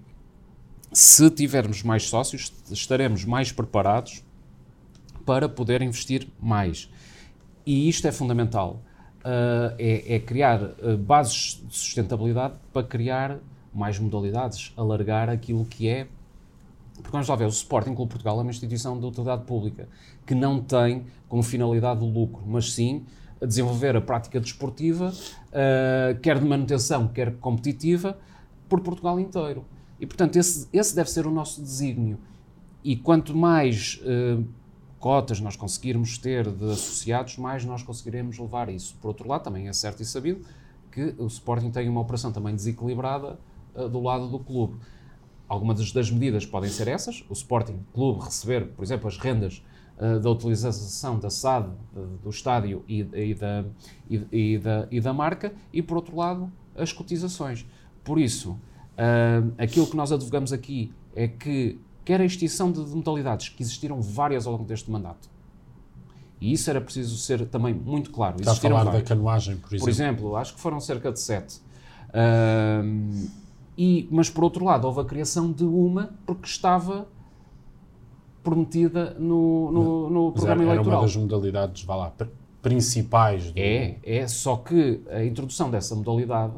[0.92, 4.24] se tivermos mais sócios, estaremos mais preparados
[5.24, 6.90] para poder investir mais.
[7.64, 8.82] E isto é fundamental.
[9.26, 13.38] Ah, é, é criar ah, bases de sustentabilidade para criar
[13.74, 16.06] mais modalidades, alargar aquilo que é
[16.94, 19.86] porque vamos lá ver, o Sporting Clube Portugal é uma instituição de utilidade pública
[20.24, 23.04] que não tem como finalidade o lucro, mas sim
[23.40, 25.12] desenvolver a prática desportiva,
[25.52, 28.18] eh, quer de manutenção, quer competitiva,
[28.68, 29.64] por Portugal inteiro.
[30.00, 32.18] E, portanto, esse, esse deve ser o nosso desígnio.
[32.82, 34.38] E quanto mais eh,
[34.98, 38.96] cotas nós conseguirmos ter de associados, mais nós conseguiremos levar isso.
[39.00, 40.44] Por outro lado, também é certo e sabido
[40.90, 43.38] que o Sporting tem uma operação também desequilibrada
[43.74, 44.76] eh, do lado do clube.
[45.48, 49.62] Algumas das medidas podem ser essas, o Sporting Clube receber, por exemplo, as rendas
[49.98, 51.70] eh, da utilização da SAD,
[52.22, 53.64] do estádio e, e da,
[54.10, 57.66] e, e da, e da marca, e por outro lado, as cotizações.
[58.04, 58.58] Por isso,
[58.96, 63.62] eh, aquilo que nós advogamos aqui é que, quer a extinção de, de modalidades, que
[63.62, 65.30] existiram várias ao longo deste mandato,
[66.40, 68.36] e isso era preciso ser também muito claro.
[68.38, 69.08] Está a falar da várias.
[69.08, 69.80] canoagem, por exemplo.
[69.80, 71.60] Por exemplo, acho que foram cerca de sete.
[72.12, 73.28] Ahm,
[73.76, 77.08] e, mas por outro lado, houve a criação de uma porque estava
[78.46, 81.00] prometida no, no, no programa era, era eleitoral.
[81.00, 82.28] uma das modalidades, vá lá, pr-
[82.62, 83.50] principais.
[83.50, 83.58] Do...
[83.58, 86.54] É, é, só que a introdução dessa modalidade,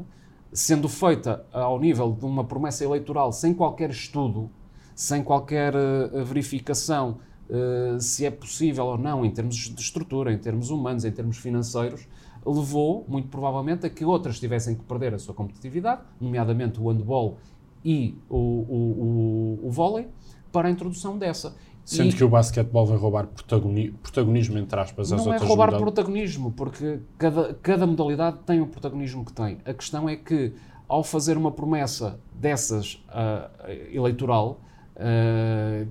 [0.52, 4.50] sendo feita ao nível de uma promessa eleitoral sem qualquer estudo,
[4.94, 10.38] sem qualquer eh, verificação uh, se é possível ou não, em termos de estrutura, em
[10.38, 12.06] termos humanos, em termos financeiros,
[12.44, 17.38] levou, muito provavelmente, a que outras tivessem que perder a sua competitividade, nomeadamente o handball
[17.84, 20.08] e o, o, o, o vôlei,
[20.50, 21.54] para a introdução dessa.
[21.88, 25.40] Sendo e que o basquetebol vai roubar protagoni protagonismo, entre aspas, às não é outras
[25.40, 25.94] Não é roubar modalidades.
[25.94, 29.56] protagonismo, porque cada, cada modalidade tem o protagonismo que tem.
[29.64, 30.52] A questão é que,
[30.86, 34.60] ao fazer uma promessa dessas uh, eleitoral,
[34.96, 35.88] uh,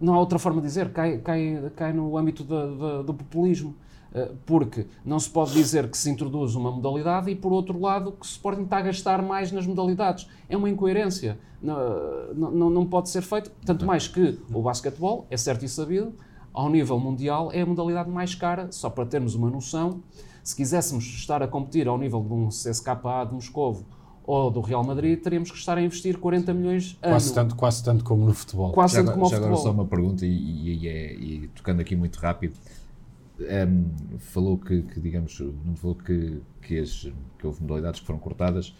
[0.00, 3.76] não há outra forma de dizer, cai, cai, cai no âmbito do populismo.
[4.12, 8.12] Eh, porque não se pode dizer que se introduz uma modalidade e, por outro lado,
[8.12, 10.28] que o Sporting está a gastar mais nas modalidades.
[10.48, 11.38] É uma incoerência.
[11.62, 13.50] Não, não, não pode ser feito.
[13.64, 16.12] Tanto mais que o basquetebol, é certo e sabido,
[16.52, 20.02] ao nível mundial, é a modalidade mais cara, só para termos uma noção.
[20.42, 23.84] Se quiséssemos estar a competir ao nível de um CSKA de Moscovo
[24.24, 27.12] ou do Real Madrid, teríamos que estar a investir 40 milhões ano.
[27.12, 28.72] Quase tanto, quase tanto como no futebol.
[28.72, 29.72] Quase já tanto como já ao agora futebol.
[29.74, 32.54] só uma pergunta e, e, e, e tocando aqui muito rápido.
[33.40, 38.18] Um, falou que, que, digamos, não falou que, que, as, que houve modalidades que foram
[38.20, 38.74] cortadas.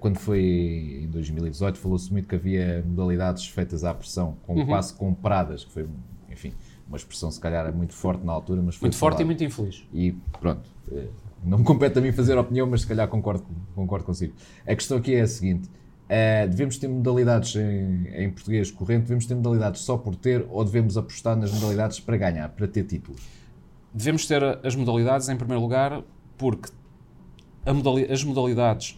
[0.00, 4.66] Quando foi em 2018, falou-se muito que havia modalidades feitas à pressão, com Uhum.
[4.66, 5.88] quase compradas, que foi,
[6.30, 6.52] enfim,
[6.86, 9.84] uma expressão se calhar muito forte na altura, mas Muito forte e muito infeliz.
[9.92, 11.08] E pronto, eh,
[11.42, 13.44] não me compete a mim fazer opinião, mas se calhar concordo,
[13.74, 14.34] concordo consigo.
[14.66, 15.68] A questão aqui é a seguinte:
[16.08, 20.62] eh, devemos ter modalidades em, em português corrente, devemos ter modalidades só por ter ou
[20.64, 23.20] devemos apostar nas modalidades para ganhar, para ter títulos?
[23.98, 26.02] Devemos ter as modalidades em primeiro lugar
[26.36, 26.70] porque
[27.66, 28.96] modali- as modalidades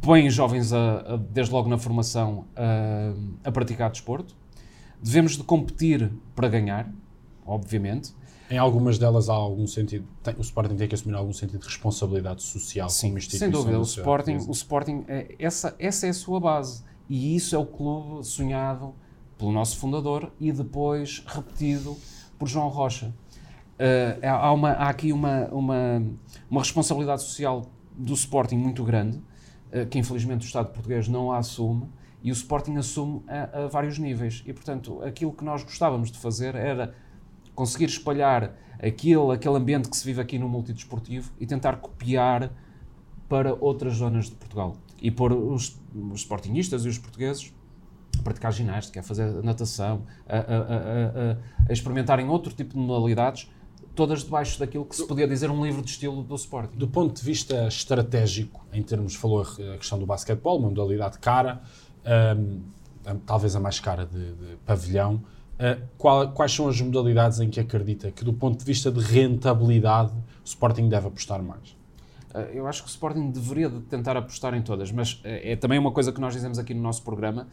[0.00, 4.34] põem jovens a- a- desde logo na formação a, a praticar desporto.
[5.00, 6.92] Devemos de competir para ganhar,
[7.46, 8.12] obviamente.
[8.50, 10.04] Em algumas delas há algum sentido.
[10.22, 13.46] Tem, o Sporting tem que assumir algum sentido de responsabilidade social como instituição.
[13.46, 16.82] Sem dúvida, da o Sporting, o Sporting é, essa, essa é a sua base.
[17.08, 18.94] E isso é o clube sonhado
[19.38, 21.96] pelo nosso fundador e depois repetido
[22.38, 23.14] por João Rocha.
[23.74, 26.02] Uh, há, uma, há aqui uma, uma,
[26.48, 27.66] uma responsabilidade social
[27.96, 31.88] do Sporting muito grande, uh, que infelizmente o Estado português não a assume,
[32.22, 34.42] e o Sporting assume a, a vários níveis.
[34.46, 36.94] E, portanto, aquilo que nós gostávamos de fazer era
[37.54, 42.50] conseguir espalhar aquele, aquele ambiente que se vive aqui no multidesportivo e tentar copiar
[43.28, 44.76] para outras zonas de Portugal.
[45.00, 47.52] E pôr os, os sportingistas e os portugueses
[48.18, 51.36] a praticar ginástica, a fazer natação, a, a,
[51.68, 53.50] a experimentarem outro tipo de modalidades,
[53.94, 56.76] todas debaixo daquilo que se podia dizer um livro de estilo do Sporting.
[56.76, 61.62] Do ponto de vista estratégico, em termos, falou a questão do basquetebol, uma modalidade cara,
[62.36, 62.60] hum,
[63.26, 65.22] talvez a mais cara de, de pavilhão.
[65.54, 69.00] Uh, qual- quais são as modalidades em que acredita que, do ponto de vista de
[69.00, 71.70] rentabilidade, o Sporting deve apostar mais?
[72.34, 75.56] Uh, Eu acho que o Sporting deveria de tentar apostar em todas, mas é, é
[75.56, 77.46] também uma coisa que nós dizemos aqui no nosso programa.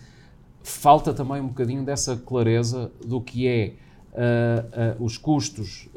[0.63, 3.75] Falta também um bocadinho dessa clareza do que é
[4.13, 5.89] uh, os custos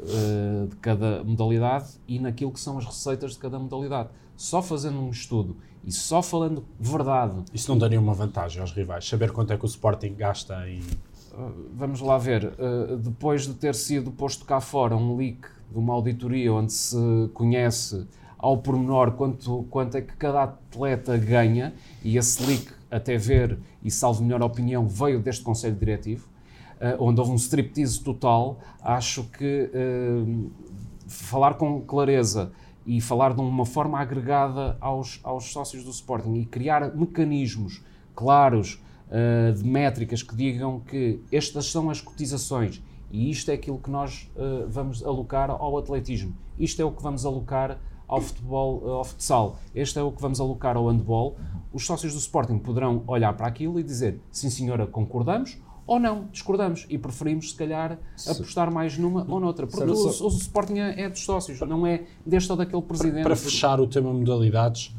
[0.69, 4.09] de cada modalidade e naquilo que são as receitas de cada modalidade.
[4.35, 5.55] Só fazendo um estudo
[5.85, 9.07] e só falando verdade Isso não daria uma vantagem aos rivais?
[9.07, 10.79] Saber quanto é que o Sporting gasta em.
[10.79, 15.77] Uh, vamos lá ver, uh, depois de ter sido posto cá fora um leak de
[15.77, 16.97] uma auditoria onde se
[17.33, 18.07] conhece
[18.37, 23.89] ao pormenor quanto, quanto é que cada atleta ganha, e esse leak, até ver e
[23.89, 26.27] salvo melhor opinião, veio deste Conselho Diretivo,
[26.99, 30.51] onde houve um striptease total, acho que uh,
[31.07, 32.51] falar com clareza
[32.85, 38.81] e falar de uma forma agregada aos, aos sócios do Sporting e criar mecanismos claros
[39.07, 43.89] uh, de métricas que digam que estas são as cotizações e isto é aquilo que
[43.89, 48.89] nós uh, vamos alocar ao atletismo, isto é o que vamos alocar ao futebol, uh,
[48.91, 51.35] ao futsal, este é o que vamos alocar ao handball.
[51.73, 55.57] Os sócios do Sporting poderão olhar para aquilo e dizer sim senhora, concordamos
[55.87, 60.27] ou não, discordamos e preferimos se calhar apostar mais numa ou noutra, porque o, o,
[60.29, 63.23] Sporting é, é dos sócios, não é deste ou daquele presidente.
[63.23, 64.95] Para fechar o tema modalidades,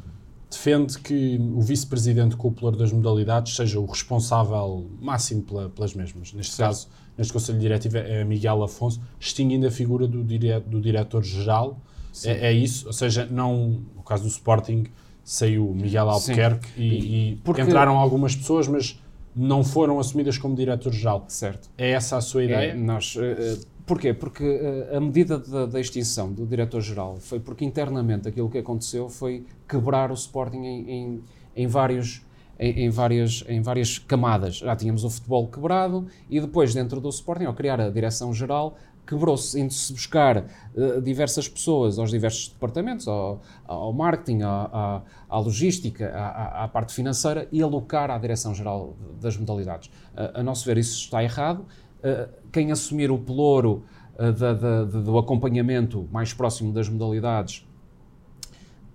[0.49, 6.31] defende que o vice-presidente cúpular das modalidades seja o responsável máximo pela, pelas mesmas.
[6.31, 6.69] Neste Certo.
[6.69, 11.77] caso, neste Conselho Diretivo é Miguel Afonso, extinguindo a figura do, dire, do diretor-geral.
[12.23, 12.87] É, é isso?
[12.87, 14.85] Ou seja, não, no caso do Sporting,
[15.23, 18.97] saiu Miguel Albuquerque e, e Porque- entraram algumas pessoas, mas
[19.37, 21.25] não foram assumidas como diretor-geral.
[21.27, 21.69] Certo.
[21.77, 22.75] É essa a sua É, ideia?
[22.75, 24.13] nós, eh, eh, porquê?
[24.13, 29.07] Porque eh, a medida da, da extinção do diretor-geral foi porque internamente aquilo que aconteceu
[29.09, 31.23] foi quebrar o Sporting em, em,
[31.55, 32.21] em vários,
[32.59, 34.55] em, em várias, em várias camadas.
[34.57, 38.75] Já tínhamos o futebol quebrado e depois dentro do Sporting, ao criar a direção-geral,
[39.07, 45.39] quebrou-se indo-se buscar uh, diversas pessoas aos diversos departamentos, ao, ao marketing, à, à, à
[45.39, 49.87] logística, à, à, parte financeira e alocar à Direção-Geral das Modalidades.
[49.87, 51.65] Uh, a nosso ver, isso está errado.
[51.99, 53.83] Uh, quem assumir o pelouro
[54.17, 57.63] da, da, do acompanhamento mais próximo das modalidades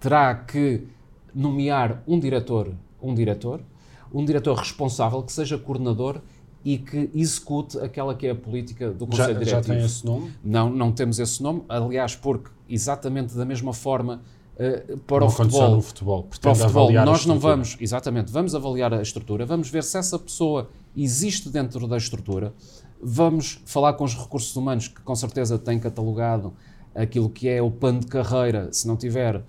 [0.01, 0.85] terá que
[1.33, 3.61] nomear um diretor, um diretor,
[4.13, 6.21] um diretor responsável que seja coordenador
[6.65, 9.51] e que execute aquela que é a política do Conselho já, Diretivo.
[9.51, 10.33] Já tem esse nome?
[10.45, 11.63] Não, não temos esse nome.
[11.69, 14.23] Aliás, porque exatamente da mesma forma
[14.57, 18.93] uh, para, o futebol, no futebol, para o futebol, nós não vamos, exatamente, vamos avaliar
[18.95, 22.55] a estrutura, vamos ver se essa pessoa existe dentro da estrutura,
[23.03, 26.53] vamos falar com os recursos humanos que com certeza têm catalogado
[26.95, 29.43] aquilo que é o plano de carreira, se não tiver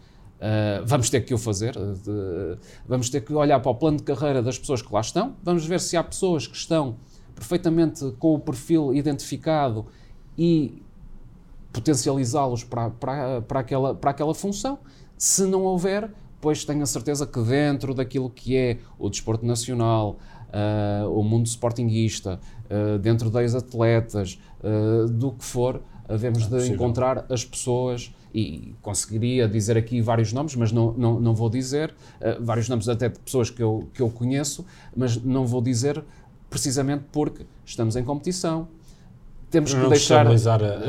[0.44, 4.04] Uh, vamos ter que o fazer, uh, vamos ter que olhar para o plano de
[4.04, 6.98] carreira das pessoas que lá estão, vamos ver se há pessoas que estão
[7.34, 9.86] perfeitamente com o perfil identificado
[10.38, 10.84] e
[11.72, 14.80] potencializá-los para, para, para, aquela, para aquela função.
[15.18, 20.18] Se não houver, pois tenho a certeza que dentro daquilo que é o desporto nacional,
[20.50, 22.38] uh, o mundo sportinguista,
[23.02, 24.40] dentro das atletas,
[25.12, 25.80] do que for,
[26.10, 31.20] havemos é de encontrar as pessoas e conseguiria dizer aqui vários nomes, mas não, não,
[31.20, 34.66] não vou dizer, uh, vários nomes até de pessoas que eu, que eu conheço,
[34.96, 36.04] mas não vou dizer
[36.50, 38.68] precisamente porque estamos em competição,
[39.54, 40.26] temos que não deixar.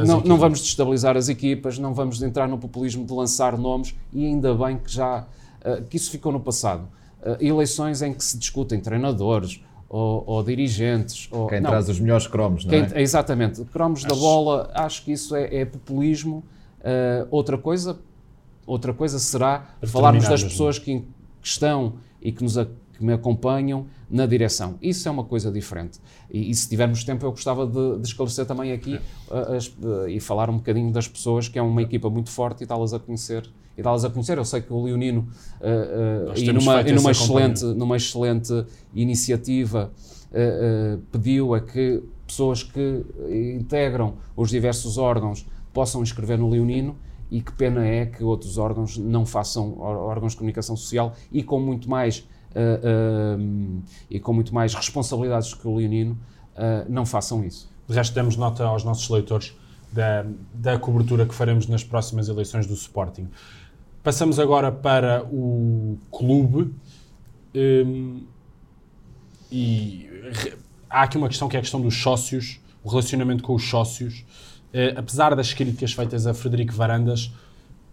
[0.06, 4.24] não, não vamos destabilizar as equipas, não vamos entrar no populismo de lançar nomes e
[4.24, 6.88] ainda bem que já uh, que isso ficou no passado.
[7.20, 11.28] Uh, eleições em que se discutem treinadores ou, ou dirigentes.
[11.30, 13.02] Ou, quem não, traz os melhores cromos, não quem, é?
[13.02, 13.62] Exatamente.
[13.66, 14.08] Cromos acho...
[14.08, 16.42] da bola, acho que isso é, é populismo
[16.84, 17.98] Uh, outra coisa,
[18.66, 22.56] outra coisa será falarmos das pessoas que, que, estão e que, nos,
[22.92, 24.76] que me acompanham na direção.
[24.82, 25.98] Isso é uma coisa diferente.
[26.30, 28.96] E, e se tivermos tempo, eu gostava de, de esclarecer também aqui
[29.30, 32.64] uh, as, uh, e falar um bocadinho das pessoas, que é uma equipa muito forte
[32.64, 33.48] e dá-las a conhecer.
[33.78, 34.36] E dá-las a conhecer.
[34.36, 35.26] Eu sei que o Leonino,
[36.36, 38.64] e numa, e numa excelente, numa excelente
[38.94, 39.90] iniciativa,
[41.10, 43.04] pediu a que pessoas que
[43.58, 46.96] integram os diversos órgãos possam inscrever no Leonino
[47.30, 51.60] e que pena é que outros órgãos não façam órgãos de comunicação social e com
[51.60, 52.20] muito mais
[52.54, 57.68] uh, uh, e com muito mais responsabilidades que o Leonino uh, não façam isso.
[57.88, 59.54] De resto, demos nota aos nossos leitores
[59.92, 63.28] da, da cobertura que faremos nas próximas eleições do Sporting.
[64.02, 66.74] Passamos agora para o clube
[67.54, 68.22] um,
[69.50, 70.10] e
[70.90, 74.24] há aqui uma questão que é a questão dos sócios, o relacionamento com os sócios.
[74.74, 77.32] Uh, apesar das críticas feitas a Frederico Varandas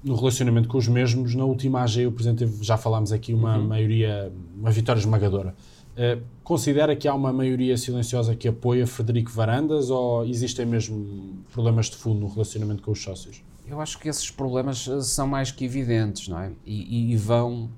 [0.03, 3.67] no relacionamento com os mesmos, na última AG o Presidente já falámos aqui uma uhum.
[3.67, 5.53] maioria, uma vitória esmagadora.
[5.91, 11.87] Uh, considera que há uma maioria silenciosa que apoia Frederico Varandas ou existem mesmo problemas
[11.87, 13.43] de fundo no relacionamento com os sócios?
[13.67, 16.51] Eu acho que esses problemas eh, são mais que evidentes, não é?
[16.65, 17.69] E, e vão.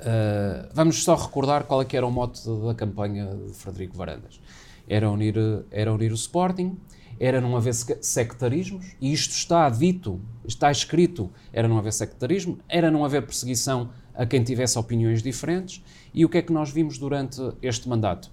[0.00, 4.40] Uh, vamos só recordar qual é que era o mote da campanha de Frederico Varandas.
[4.88, 5.36] Era unir,
[5.70, 6.76] era unir o Sporting,
[7.18, 12.90] era não haver sectarismos, e isto está dito, está escrito, era não haver sectarismo, era
[12.90, 15.82] não haver perseguição a quem tivesse opiniões diferentes,
[16.14, 18.30] e o que é que nós vimos durante este mandato?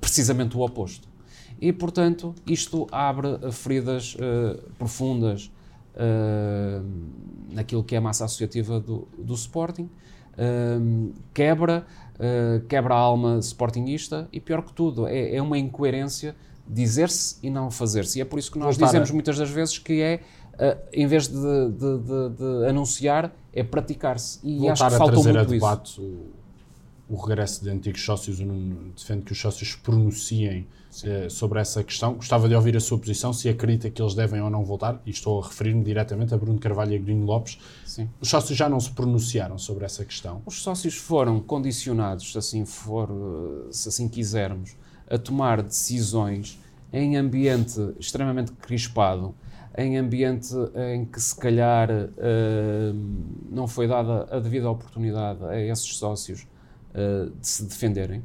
[0.00, 1.08] Precisamente o oposto.
[1.60, 5.52] E, portanto, isto abre feridas uh, profundas
[5.94, 6.84] uh,
[7.52, 11.86] naquilo que é a massa associativa do, do Sporting, uh, quebra,
[12.68, 16.36] quebra a alma sportingista e, pior que tudo, é, é uma incoerência
[16.70, 18.18] dizer-se e não fazer-se.
[18.18, 19.12] E é por isso que nós Voltar dizemos a...
[19.12, 20.20] muitas das vezes que é,
[20.54, 24.38] uh, em vez de, de, de, de anunciar, é praticar-se.
[24.42, 26.30] E Voltar acho que faltou muito a debate o,
[27.08, 30.68] o, regresso de antigos sócios, o Nuno defende que os sócios pronunciem
[31.04, 32.14] uh, sobre essa questão.
[32.14, 35.10] Gostava de ouvir a sua posição, se acredita que eles devem ou não voltar, e
[35.10, 37.58] estou a referir-me diretamente a Bruno Carvalho e a Grino Lopes.
[37.84, 38.08] Sim.
[38.20, 40.40] Os sócios já não se pronunciaram sobre essa questão?
[40.46, 44.76] Os sócios foram condicionados, se assim for, eh, se assim quisermos,
[45.10, 46.59] a tomar decisões
[46.92, 49.34] em ambiente extremamente crispado,
[49.76, 50.54] em ambiente
[50.92, 52.94] em que se calhar uh,
[53.50, 56.46] não foi dada a devida oportunidade a esses sócios
[56.94, 58.24] uh, de se defenderem.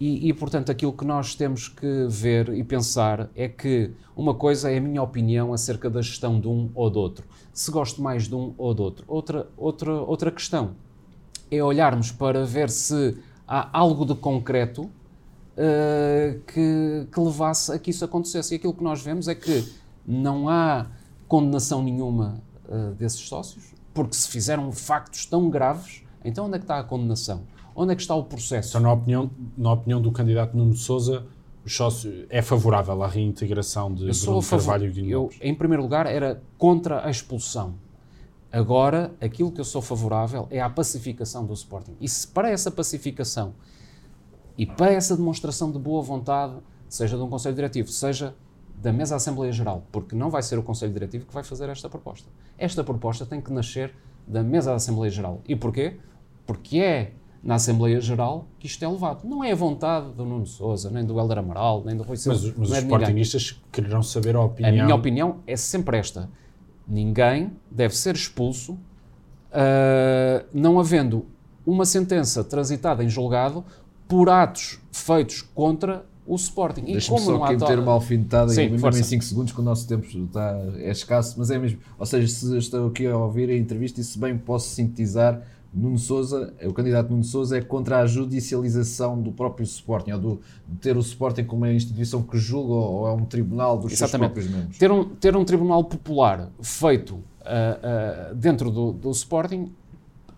[0.00, 4.70] E, e, portanto, aquilo que nós temos que ver e pensar é que uma coisa
[4.70, 7.26] é a minha opinião acerca da gestão de um ou do outro.
[7.52, 9.04] Se gosto mais de um ou do outro.
[9.08, 10.76] Outra, outra, outra questão
[11.50, 13.16] é olharmos para ver se
[13.46, 14.88] há algo de concreto
[15.58, 18.54] uh, que, que levasse a que isso acontecesse.
[18.54, 19.66] E aquilo que nós vemos é que
[20.06, 20.86] não há
[21.26, 26.64] condenação nenhuma uh, desses sócios, porque se fizeram factos tão graves, então onde é que
[26.64, 27.42] está a condenação?
[27.74, 28.70] Onde é que está o processo?
[28.70, 31.26] Então, na opinião, na opinião do candidato Nuno Souza,
[31.64, 34.42] o sócio é favorável à reintegração de Eu Bruno.
[34.42, 37.74] Carvalho e Dino Eu, em primeiro lugar, era contra a expulsão.
[38.50, 41.94] Agora, aquilo que eu sou favorável é à pacificação do Sporting.
[42.00, 43.52] E se para essa pacificação
[44.58, 46.54] e para essa demonstração de boa vontade,
[46.88, 48.34] seja de um Conselho Diretivo, seja
[48.76, 51.88] da mesa Assembleia Geral, porque não vai ser o Conselho Diretivo que vai fazer esta
[51.88, 52.28] proposta.
[52.58, 53.94] Esta proposta tem que nascer
[54.26, 55.40] da mesa da Assembleia Geral.
[55.48, 55.96] E porquê?
[56.44, 59.24] Porque é na Assembleia Geral que isto é levado.
[59.24, 62.38] Não é a vontade do Nuno Sousa, nem do Helder Amaral, nem do Rui Silva.
[62.40, 64.84] Mas, mas os é sportingistas quererão saber a A opinião.
[64.84, 66.28] minha opinião é sempre esta:
[66.86, 68.76] ninguém deve ser expulso,
[69.52, 71.26] ah, não havendo
[71.64, 73.64] uma sentença transitada em julgado
[74.08, 76.82] por atos feitos contra o Sporting.
[76.82, 79.00] E Deixa-me só aqui meter uma alfinetada Sim, e mesmo força.
[79.00, 81.78] em 5 segundos, que o nosso tempo está, é escasso, mas é mesmo.
[81.98, 85.42] Ou seja, se estou aqui a ouvir a entrevista e se bem posso sintetizar,
[85.72, 90.40] Nuno Souza, o candidato Nuno Souza é contra a judicialização do próprio Sporting, ou do,
[90.66, 94.34] de ter o Sporting como uma instituição que julga ou é um tribunal dos Exatamente.
[94.34, 94.78] seus próprios membros.
[94.78, 97.78] Ter um, ter um tribunal popular feito ah,
[98.30, 99.70] ah, dentro do, do Sporting,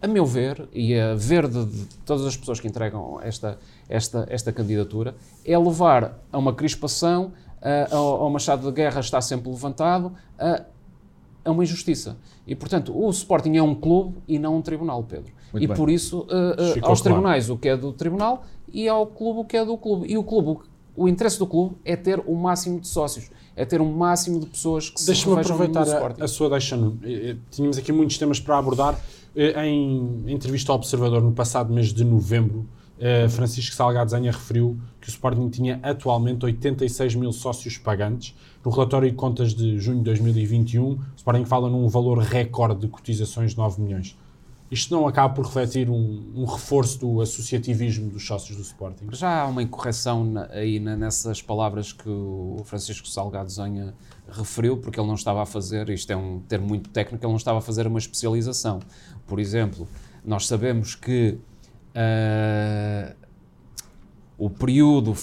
[0.03, 4.26] a meu ver, e a ver de, de todas as pessoas que entregam esta, esta,
[4.30, 9.51] esta candidatura, é levar a uma crispação, ah, ao, ao machado de guerra está sempre
[9.51, 10.64] levantado, a,
[11.44, 12.16] a uma injustiça.
[12.46, 15.32] E, portanto, o Sporting é um clube e não um tribunal, Pedro.
[15.53, 15.76] Muito e bem.
[15.76, 16.26] por isso,
[16.72, 17.16] Ficou aos claro.
[17.16, 20.11] tribunais o que é do tribunal e ao clube o que é do clube.
[20.11, 20.61] E o clube,
[20.96, 24.46] o interesse do clube é ter o máximo de sócios, é ter o máximo de
[24.46, 26.78] pessoas que se Deixa-me aproveitar a, a sua deixa.
[27.51, 28.98] Tínhamos aqui muitos temas para abordar.
[29.35, 32.66] Eh, Em entrevista ao Observador no passado mês de novembro,
[32.99, 38.35] eh, Francisco Salgado Zenha referiu que o Sporting tinha atualmente 86 mil sócios pagantes.
[38.64, 42.89] No relatório de contas de junho de 2021, o Sporting fala num valor recorde de
[42.89, 44.16] cotizações de 9 milhões.
[44.71, 49.09] Isto não acaba por refletir um, um reforço do associativismo dos sócios do Sporting?
[49.11, 53.93] Já há uma incorreção na- aí na- nessas palavras que o Francisco Salgado Zonha
[54.31, 57.37] referiu, porque ele não estava a fazer, isto é um termo muito técnico, ele não
[57.37, 58.79] estava a fazer uma especialização.
[59.27, 59.89] Por exemplo,
[60.25, 61.37] nós sabemos que
[61.95, 63.12] ah,
[64.39, 65.14] o período,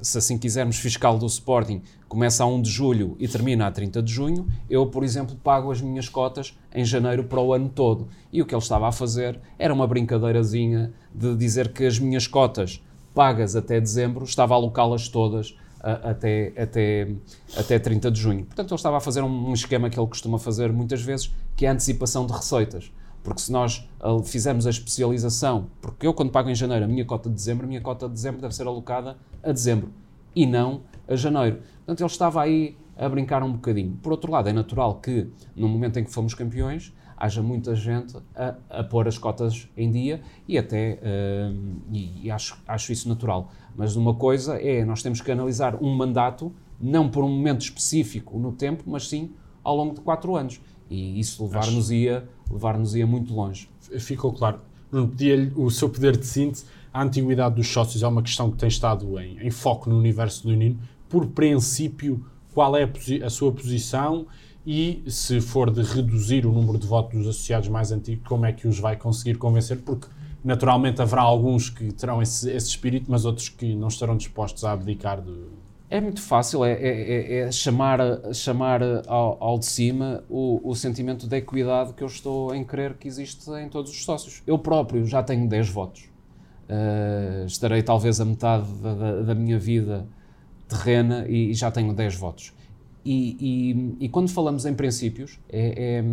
[0.00, 4.02] se assim quisermos, fiscal do Sporting começa a 1 de julho e termina a 30
[4.02, 8.08] de junho, eu, por exemplo, pago as minhas cotas em janeiro para o ano todo.
[8.32, 12.26] E o que ele estava a fazer era uma brincadeirazinha de dizer que as minhas
[12.26, 12.82] cotas
[13.14, 17.08] pagas até dezembro, estava a alocá-las todas até, até,
[17.56, 18.44] até 30 de junho.
[18.44, 21.64] Portanto, ele estava a fazer um, um esquema que ele costuma fazer muitas vezes, que
[21.64, 22.92] é a antecipação de receitas.
[23.26, 27.04] Porque se nós ah, fizermos a especialização, porque eu quando pago em janeiro a minha
[27.04, 29.90] cota de dezembro, a minha cota de dezembro deve ser alocada a dezembro
[30.32, 31.56] e não a janeiro.
[31.78, 33.98] Portanto, ele estava aí a brincar um bocadinho.
[34.00, 38.16] Por outro lado, é natural que no momento em que fomos campeões, haja muita gente
[38.32, 41.52] a, a pôr as cotas em dia e até, ah,
[41.90, 43.50] e, e acho, acho isso natural.
[43.74, 48.38] Mas uma coisa é, nós temos que analisar um mandato, não por um momento específico
[48.38, 49.32] no tempo, mas sim
[49.64, 50.60] ao longo de quatro anos.
[50.88, 53.68] E isso levar-nos-ia levar-nos-ia muito longe.
[53.98, 54.58] ficou claro.
[54.90, 56.64] Nuno, pedia-lhe o seu poder de síntese.
[56.92, 60.46] A antiguidade dos sócios é uma questão que tem estado em, em foco no universo
[60.48, 60.78] leonino.
[61.08, 62.24] Por princípio,
[62.54, 64.26] qual é a, a sua posição
[64.66, 68.52] e, se for de reduzir o número de votos dos associados mais antigos, como é
[68.52, 69.78] que os vai conseguir convencer?
[69.78, 70.08] Porque,
[70.42, 74.72] naturalmente, haverá alguns que terão esse, esse espírito, mas outros que não estarão dispostos a
[74.72, 75.32] abdicar de...
[75.88, 76.78] É muito fácil, é, é-
[77.12, 78.00] é- é chamar,
[78.34, 82.94] chamar ao, ao de cima o, o sentimento de equidade que eu estou em crer
[82.94, 84.42] que existe em todos os sócios.
[84.46, 86.04] Eu próprio já tenho 10 votos.
[86.68, 90.04] Uh, estarei talvez a metade da, da- da minha vida
[90.68, 92.52] terrena e, e já tenho 10 votos.
[93.04, 93.36] E,
[94.00, 96.04] e- e quando falamos em princípios, é- é-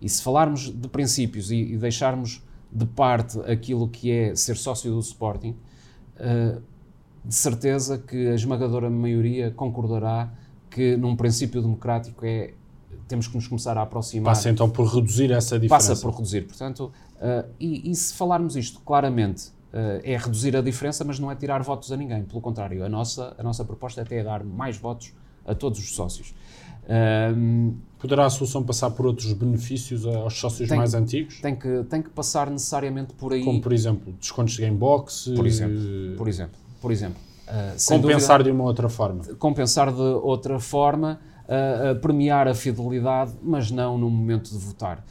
[0.00, 5.00] e se falarmos de princípios e, deixarmos de parte aquilo que é ser sócio do
[5.00, 5.56] Sporting,
[6.20, 6.62] uh,
[7.26, 10.32] de certeza que a esmagadora maioria concordará
[10.70, 12.52] que num princípio democrático é
[13.08, 15.90] temos que nos começar a aproximar Passa então por reduzir essa diferença.
[15.90, 16.42] passa por reduzir.
[16.42, 21.30] Portanto, uh, e, e se falarmos isto claramente, uh, é reduzir a diferença, mas não
[21.30, 22.24] é tirar votos a ninguém.
[22.24, 25.12] Pelo contrário, a nossa, a nossa proposta é até dar mais votos
[25.44, 26.34] a todos os sócios.
[27.36, 31.40] Um, Poderá a solução passar por outros benefícios aos sócios Tem- mais antigos?
[31.40, 33.42] tem, que, tem que passar necessariamente por aí.
[33.42, 35.32] Como, por exemplo, descontos de gamebox?
[35.34, 37.20] Por eh, exemplo, por exemplo, por exemplo.
[37.46, 39.22] Uh, compensar dúvida- de uma outra forma.
[39.38, 45.04] compensar de outra forma, uh, uh, premiar a fidelidade, mas não no momento de votar.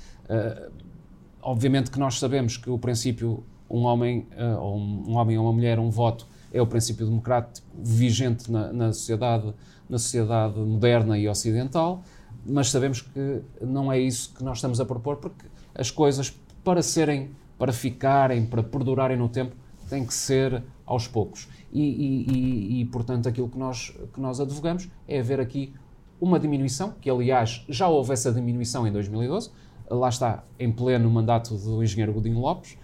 [1.41, 4.27] Obviamente que nós sabemos que o princípio um homem,
[4.59, 8.71] ou um, um homem ou uma mulher, um voto, é o princípio democrático vigente na,
[8.73, 9.53] na sociedade,
[9.89, 12.01] na sociedade moderna e ocidental,
[12.45, 16.81] mas sabemos que não é isso que nós estamos a propor, porque as coisas, para
[16.81, 19.55] serem, para ficarem, para perdurarem no tempo,
[19.89, 21.47] tem que ser aos poucos.
[21.71, 25.73] E, e, e, e, portanto, aquilo que nós, que nós advogamos é haver aqui
[26.19, 29.51] uma diminuição, que aliás já houve essa diminuição em 2012,
[29.89, 32.77] lá está, em pleno mandato do engenheiro Godinho Lopes,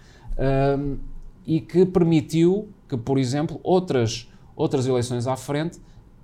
[0.78, 0.98] um,
[1.46, 5.78] e que permitiu que, por exemplo, outras, outras eleições à frente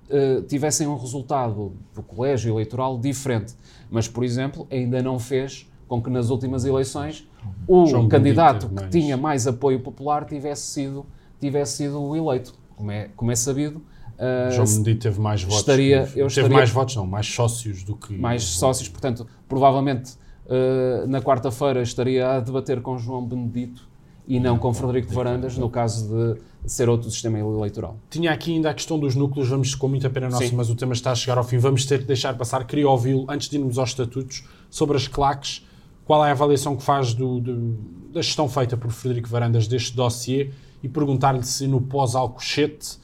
[0.09, 3.55] uh, tivessem um resultado do colégio eleitoral diferente.
[3.89, 7.28] Mas, por exemplo, ainda não fez com que nas últimas eleições
[7.67, 8.91] o João candidato Benedito, que mas...
[8.91, 11.05] tinha mais apoio popular tivesse sido,
[11.39, 12.53] tivesse sido o eleito.
[12.75, 13.81] Como é, como é sabido,
[14.19, 15.59] Uh, João Benedito teve mais votos.
[15.59, 18.17] Estaria, teve estaria, mais votos, não, mais sócios do que.
[18.17, 20.11] Mais sócios, portanto, provavelmente
[20.45, 23.87] uh, na quarta-feira estaria a debater com João Benedito
[24.27, 27.97] e não com Frederico de Varandas, no caso de ser outro sistema eleitoral.
[28.09, 30.55] Tinha aqui ainda a questão dos núcleos, vamos com muita pena nossa, Sim.
[30.55, 32.65] mas o tema está a chegar ao fim, vamos ter que deixar passar.
[32.65, 35.65] Queria ouvi-lo, antes de irmos aos estatutos, sobre as claques,
[36.09, 37.77] qual é a avaliação que faz do, do,
[38.11, 40.49] da gestão feita por Frederico Varandas deste dossiê
[40.81, 42.97] e perguntar-lhe se no pós-Alcochete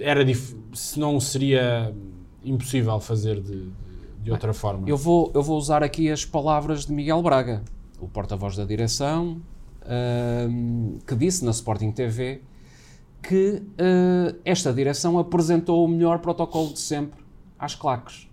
[0.00, 0.24] era
[0.72, 1.94] se não seria
[2.42, 3.68] impossível fazer de,
[4.22, 4.88] de outra forma.
[4.88, 7.62] Eu vou, eu vou usar aqui as palavras de Miguel Braga,
[8.00, 9.42] o porta-voz da direção,
[9.82, 12.40] uh, que disse na Sporting TV
[13.22, 17.22] que uh, esta direção apresentou o melhor protocolo de sempre
[17.58, 18.30] às claques.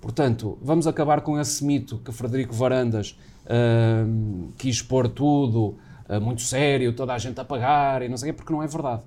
[0.00, 5.76] Portanto, vamos acabar com esse mito que Frederico Varandas uh, quis pôr tudo
[6.08, 8.62] uh, muito sério, toda a gente a pagar e não sei o quê, porque não
[8.62, 9.02] é verdade.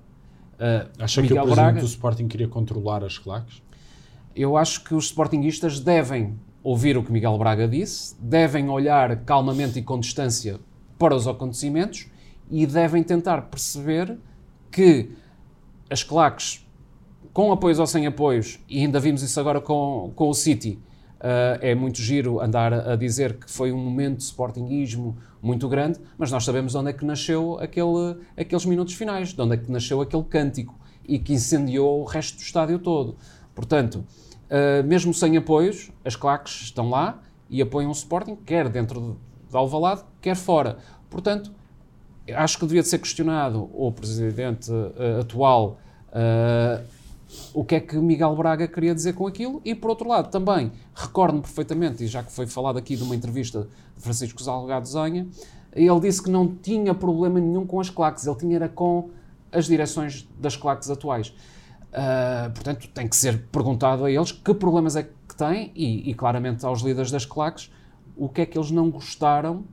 [0.54, 3.62] Uh, Acha Miguel que o presidente Braga, do Sporting queria controlar as claques?
[4.34, 9.78] Eu acho que os Sportingistas devem ouvir o que Miguel Braga disse, devem olhar calmamente
[9.78, 10.58] e com distância
[10.98, 12.06] para os acontecimentos
[12.50, 14.18] e devem tentar perceber
[14.70, 15.10] que
[15.88, 16.66] as claques,
[17.32, 20.78] com apoios ou sem apoios, e ainda vimos isso agora com, com o City,
[21.18, 25.98] Uh, é muito giro andar a dizer que foi um momento de sportinguismo muito grande,
[26.16, 29.56] mas nós sabemos de onde é que nasceu aquele, aqueles minutos finais, de onde é
[29.56, 33.16] que nasceu aquele cântico e que incendiou o resto do estádio todo.
[33.52, 34.04] Portanto,
[34.44, 39.18] uh, mesmo sem apoios, as claques estão lá e apoiam o Sporting, quer dentro
[39.50, 40.78] de Alvalade, quer fora.
[41.10, 41.50] Portanto,
[42.32, 45.80] acho que devia de ser questionado o presidente uh, atual
[47.52, 50.72] o que é que Miguel Braga queria dizer com aquilo e, por outro lado, também
[50.94, 55.26] recordo-me perfeitamente, e já que foi falado aqui de uma entrevista de Francisco Salgado Zenha,
[55.72, 59.10] ele disse que não tinha problema nenhum com as claques, ele tinha era com
[59.52, 61.28] as direções das claques atuais.
[61.88, 66.14] Uh, portanto, tem que ser perguntado a eles que problemas é que têm e, e,
[66.14, 67.72] claramente aos líderes das claques
[68.14, 69.64] o que é que eles não gostaram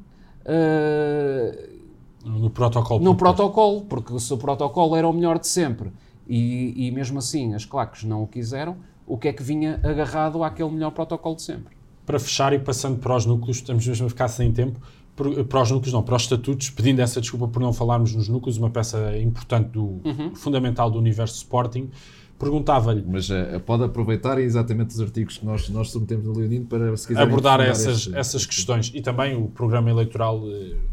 [0.45, 1.75] uh,
[2.23, 3.03] no protocolo.
[3.03, 5.91] No protocolo, porque se o protocolo era o melhor de sempre
[6.27, 10.43] e, e mesmo assim as claques não o quiseram, o que é que vinha agarrado
[10.43, 11.75] àquele melhor protocolo de sempre.
[12.05, 14.79] Para fechar e passando para os núcleos, estamos mesmo a ficar sem tempo,
[15.15, 18.57] para os núcleos não, para os estatutos, pedindo essa desculpa por não falarmos nos núcleos,
[18.57, 20.35] uma peça importante, do, uhum.
[20.35, 21.89] fundamental do universo Sporting,
[22.37, 23.03] perguntava-lhe...
[23.07, 27.17] Mas uh, pode aproveitar exatamente os artigos que nós, nós submetemos no Leonino para, se
[27.17, 28.91] abordar essas, este, essas este, questões.
[28.93, 30.43] E também o programa eleitoral,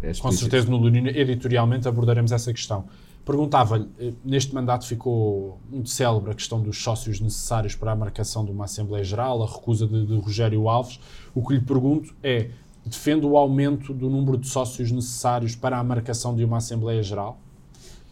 [0.01, 2.85] é com certeza no Leonino, editorialmente abordaremos essa questão.
[3.25, 8.45] Perguntava-lhe, eh, neste mandato ficou muito célebre a questão dos sócios necessários para a marcação
[8.45, 10.99] de uma Assembleia Geral, a recusa de, de Rogério Alves.
[11.35, 12.51] O que lhe pergunto é,
[12.85, 17.39] defende o aumento do número de sócios necessários para a marcação de uma Assembleia Geral?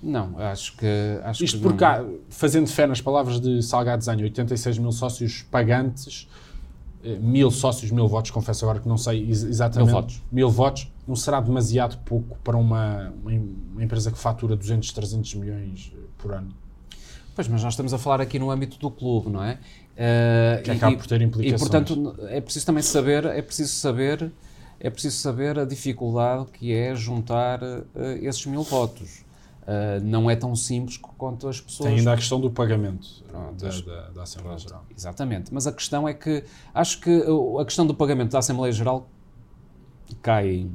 [0.02, 0.86] Não, acho que.
[1.24, 5.42] Acho Isto que porque, há, fazendo fé nas palavras de Salgado Zanho, 86 mil sócios
[5.50, 6.26] pagantes,
[7.20, 9.86] mil sócios, mil votos, confesso agora que não sei exatamente.
[9.86, 10.22] Mil votos.
[10.30, 15.92] Mil votos não será demasiado pouco para uma, uma empresa que fatura 200, 300 milhões
[16.18, 16.54] por ano?
[17.34, 19.58] Pois, mas nós estamos a falar aqui no âmbito do clube, não é?
[19.94, 21.60] Uh, que acaba e, por ter implicações.
[21.60, 24.30] E, portanto, é preciso também saber, é preciso saber,
[24.78, 27.86] é preciso saber a dificuldade que é juntar uh,
[28.20, 29.24] esses mil votos.
[29.60, 31.88] Uh, não é tão simples quanto as pessoas.
[31.88, 33.06] Tem ainda a questão do pagamento
[33.58, 34.84] da, da, da, Assembleia Geral.
[34.96, 36.42] Exatamente, mas a questão é que
[36.74, 37.22] acho que
[37.60, 39.06] a questão do pagamento da Assembleia Geral
[40.22, 40.66] cai,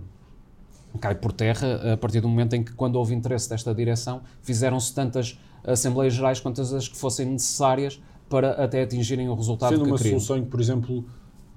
[1.02, 4.94] cai por terra a partir do momento em que, quando houve interesse desta direção, fizeram-se
[4.94, 9.92] tantas Assembleias Gerais quantas as que fossem necessárias para até atingirem o resultado Sendo que
[9.92, 10.20] uma queriam.
[10.20, 11.06] solução em que, por exemplo,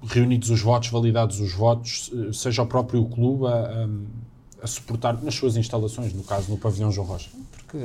[0.03, 3.89] reunidos os votos, validados os votos, seja o próprio clube a, a
[4.61, 7.29] a suportar nas suas instalações, no caso no pavilhão João Rocha?
[7.51, 7.77] Porque,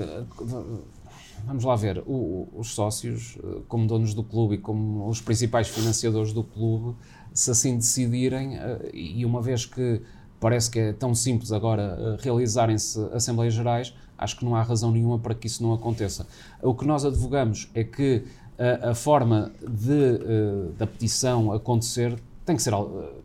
[1.47, 6.33] vamos lá ver, o, os sócios, como donos do clube e como os principais financiadores
[6.33, 6.97] do clube,
[7.35, 10.01] se assim decidirem, eh, e uma vez que
[10.39, 14.93] parece que é tão simples agora eh, realizarem-se Assembleias Gerais, acho que não há razão
[14.93, 16.27] nenhuma para que isso não aconteça.
[16.63, 18.25] O que nós advogamos é que
[18.57, 22.73] a, a forma de, eh, da petição acontecer tem que ser,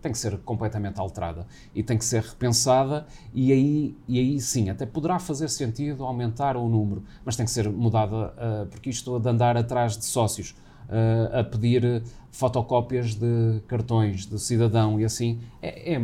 [0.01, 1.45] tem que ser completamente alterada
[1.75, 6.55] e tem que ser repensada e aí, e aí sim, até poderá fazer sentido aumentar
[6.55, 10.55] o número, mas tem que ser mudada, uh, porque isto de andar atrás de sócios
[10.89, 16.01] uh, a pedir fotocópias de cartões de cidadão e assim, é, é,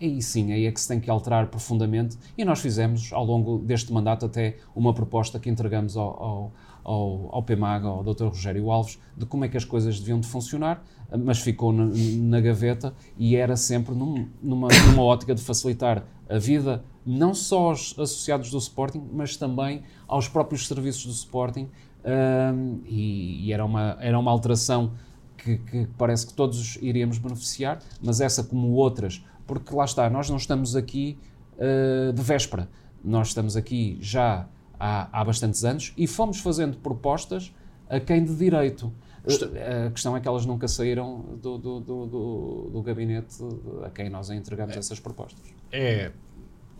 [0.00, 3.58] aí sim, aí é que se tem que alterar profundamente e nós fizemos ao longo
[3.58, 6.52] deste mandato até uma proposta que entregamos ao, ao
[6.90, 8.24] ao, ao PEMAG, ao Dr.
[8.24, 10.82] Rogério Alves, de como é que as coisas deviam de funcionar,
[11.24, 11.86] mas ficou na,
[12.18, 17.68] na gaveta e era sempre num, numa, numa ótica de facilitar a vida não só
[17.68, 21.68] aos associados do Sporting, mas também aos próprios serviços do Sporting
[22.04, 24.92] um, e, e, era, uma, era uma alteração
[25.36, 30.28] que, que, parece que todos iríamos beneficiar, mas essa como outras, porque lá está, nós
[30.28, 31.18] não estamos aqui
[31.56, 32.68] uh, de véspera,
[33.02, 34.46] nós estamos aqui já
[34.80, 37.52] há, há bastantes anos e fomos fazendo propostas
[37.88, 38.90] a quem de direito.
[39.86, 43.36] A questão é que elas nunca saíram do, do, do, do, gabinete
[43.84, 45.44] a quem nós entregamos é, essas propostas.
[45.70, 46.10] É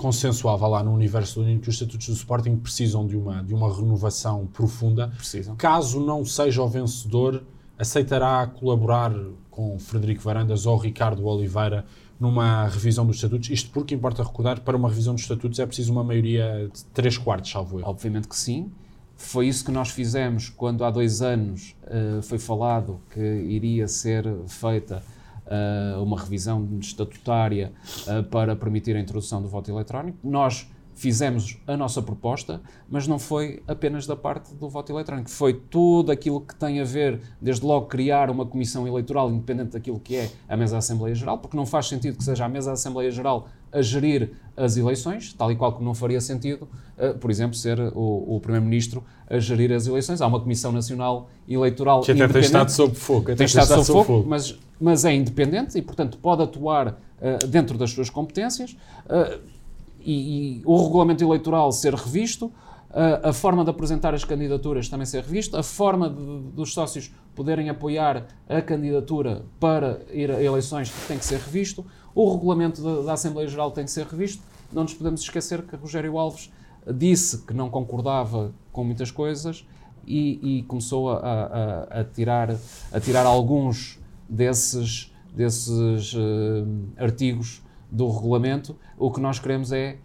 [0.01, 3.43] consensual, vá lá, no universo do União, que os estatutos do Sporting precisam de uma,
[3.43, 5.09] de uma renovação profunda.
[5.09, 5.55] Precisam.
[5.57, 7.45] Caso não seja o vencedor,
[7.79, 9.13] aceitará colaborar
[9.51, 11.85] com Frederico Varandas ou Ricardo Oliveira
[12.21, 13.49] numa revisão dos estatutos.
[13.49, 17.17] Isto porque importa recordar, para uma revisão dos estatutos é preciso uma maioria de 3
[17.17, 17.87] quartos, salvo eu.
[17.87, 18.71] Obviamente que sim.
[19.17, 24.25] Foi isso que nós fizemos quando há dois anos uh, foi falado que iria ser
[24.47, 25.03] feita
[25.47, 27.73] uh, uma revisão estatutária
[28.07, 30.19] uh, para permitir a introdução do voto eletrónico.
[30.25, 30.71] Nós
[31.01, 36.13] fizemos a nossa proposta, mas não foi apenas da parte do voto eletrónico, foi tudo
[36.13, 40.31] aquilo que tem a ver, desde logo, criar uma comissão eleitoral independente daquilo que é
[40.47, 43.11] a mesa da Assembleia Geral, porque não faz sentido que seja a mesa da Assembleia
[43.11, 47.57] Geral a gerir as eleições, tal e qual como não faria sentido, uh, por exemplo,
[47.57, 50.21] ser o, o Primeiro-Ministro a gerir as eleições.
[50.21, 54.05] Há uma Comissão Nacional Eleitoral que até tem estado sob fogo, tem estado sob fogo,
[54.05, 58.77] fogo, Mas, mas é independente e, portanto, pode atuar uh, dentro das suas competências.
[59.07, 59.60] Uh,
[60.05, 62.53] e, e, o regulamento eleitoral ser revisto,
[62.93, 67.13] a, a, forma de apresentar as candidaturas também ser revista, a forma de, dos sócios
[67.35, 73.03] poderem apoiar a candidatura para ir a eleições tem que ser revisto, o regulamento da,
[73.03, 74.43] da Assembleia Geral tem que ser revisto.
[74.73, 76.51] Não nos podemos esquecer que Rogério Alves
[76.95, 79.65] disse que não concordava com muitas coisas
[80.07, 82.57] e, e começou a, a, a, tirar,
[82.93, 83.99] a tirar alguns
[84.29, 89.97] desses, desses uh, artigos do regulamento, o que nós queremos é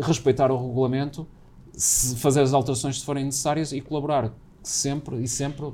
[0.00, 1.26] respeitar o regulamento,
[2.16, 4.32] fazer as alterações se forem necessárias e colaborar
[4.62, 5.72] sempre e sempre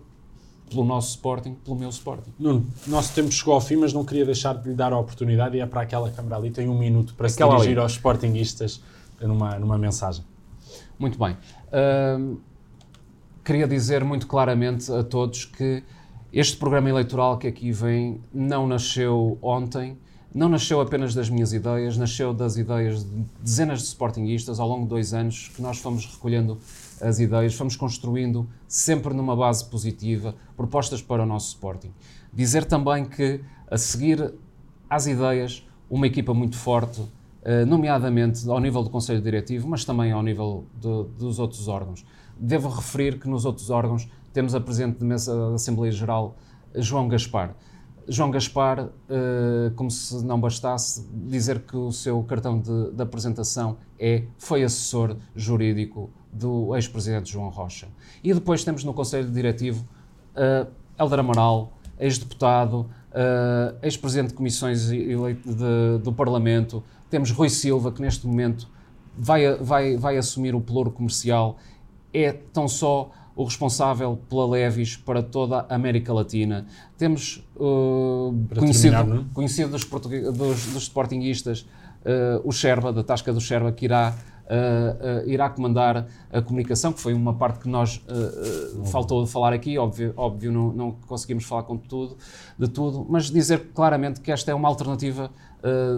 [0.69, 2.33] pelo nosso Sporting, pelo meu Sporting.
[2.39, 5.57] Nuno, nosso tempo chegou ao fim, mas não queria deixar de lhe dar a oportunidade
[5.59, 7.83] e é para aquela câmara ali, tem um minuto para aquela se dirigir ali.
[7.83, 8.81] aos Sportingistas
[9.21, 10.25] numa, numa mensagem.
[10.99, 11.37] Muito bem.
[11.69, 12.41] Uh,
[13.45, 15.83] queria dizer muito claramente a todos que
[16.33, 19.99] este programa eleitoral que aqui vem não nasceu ontem,
[20.35, 24.83] não nasceu apenas das minhas ideias, nasceu das ideias de dezenas de sportinguistas ao longo
[24.83, 26.59] de dois anos que nós fomos recolhendo
[27.01, 31.93] as ideias, fomos construindo sempre numa base positiva propostas para o nosso Sporting.
[32.33, 34.35] Dizer também que a seguir
[34.91, 37.01] às ideias, uma equipa muito forte,
[37.45, 42.05] eh, nomeadamente ao nível do Conselho Diretivo, mas também ao nível de, dos outros órgãos.
[42.37, 46.37] Devo referir que nos outros órgãos temos a Presidente da Assembleia Geral,
[46.75, 47.55] João Gaspar,
[48.09, 53.77] João Gaspar, uh, como se não bastasse dizer que o seu cartão de, de apresentação
[53.99, 57.89] é foi assessor jurídico do ex-presidente João Rocha.
[58.23, 59.85] E depois temos no Conselho Diretivo
[60.35, 67.93] uh, Helder Amaral, ex-deputado, uh, ex-presidente de comissões eleito de, do Parlamento, temos Rui Silva,
[67.93, 68.69] que neste momento
[69.17, 71.57] vai, vai, vai assumir o pelouro comercial,
[72.13, 76.67] é tão só o responsável pela Levis para toda a América Latina.
[76.97, 79.25] Temos uh, conhecido, terminar, é?
[79.35, 84.15] conhecido dos, dos, dos sportinguistas uh, o Sherba, da Tasca do Sherba, que irá,
[84.45, 88.01] uh, irá comandar a comunicação, que foi uma parte que nós
[88.91, 92.17] faltou de falar aqui, óbvio, óbvio não, não, conseguimos falar com tudo,
[92.57, 95.31] de tudo, mas dizer claramente que esta é uma alternativa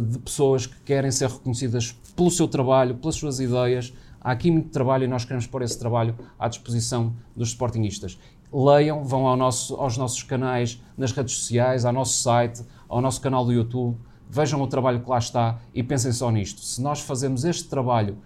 [0.09, 3.93] de pessoas que querem ser reconhecidas pelo seu trabalho, pelas suas ideias,
[4.27, 8.19] Há aqui muito trabalho e nós queremos pôr esse trabalho à disposição dos sportingistas.
[8.53, 13.21] Leiam, vão ao nosso, aos nossos canais nas redes sociais, ao nosso site, ao nosso
[13.21, 13.97] canal do YouTube,
[14.29, 16.61] vejam o trabalho que lá está e pensem só nisto.
[16.61, 18.19] Se nós fazemos este trabalho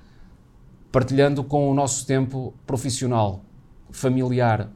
[0.91, 3.43] partilhando com o nosso tempo profissional,
[3.91, 4.71] familiar,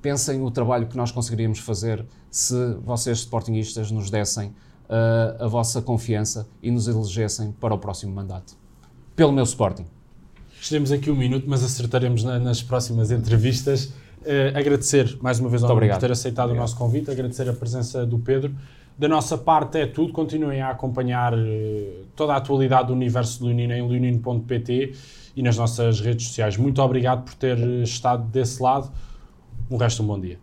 [0.00, 5.82] pensem o trabalho que nós conseguiríamos fazer se vocês, sportingistas, nos dessem uh, a vossa
[5.82, 8.56] confiança e nos elegessem para o próximo mandato.
[9.16, 9.97] Pelo meu Sporting.
[10.68, 13.86] Estaremos aqui um minuto, mas acertaremos na, nas próximas entrevistas.
[14.20, 16.58] Uh, agradecer mais uma vez ao Nuno por ter aceitado obrigado.
[16.58, 18.54] o nosso convite, agradecer a presença do Pedro.
[18.98, 20.12] Da nossa parte é tudo.
[20.12, 24.92] Continuem a acompanhar eh, toda a atualidade do universo do Leonino em leonino.pt
[25.34, 26.58] e nas nossas redes sociais.
[26.58, 28.92] Muito obrigado por ter estado desse lado.
[29.70, 30.38] Um resto um bom dia.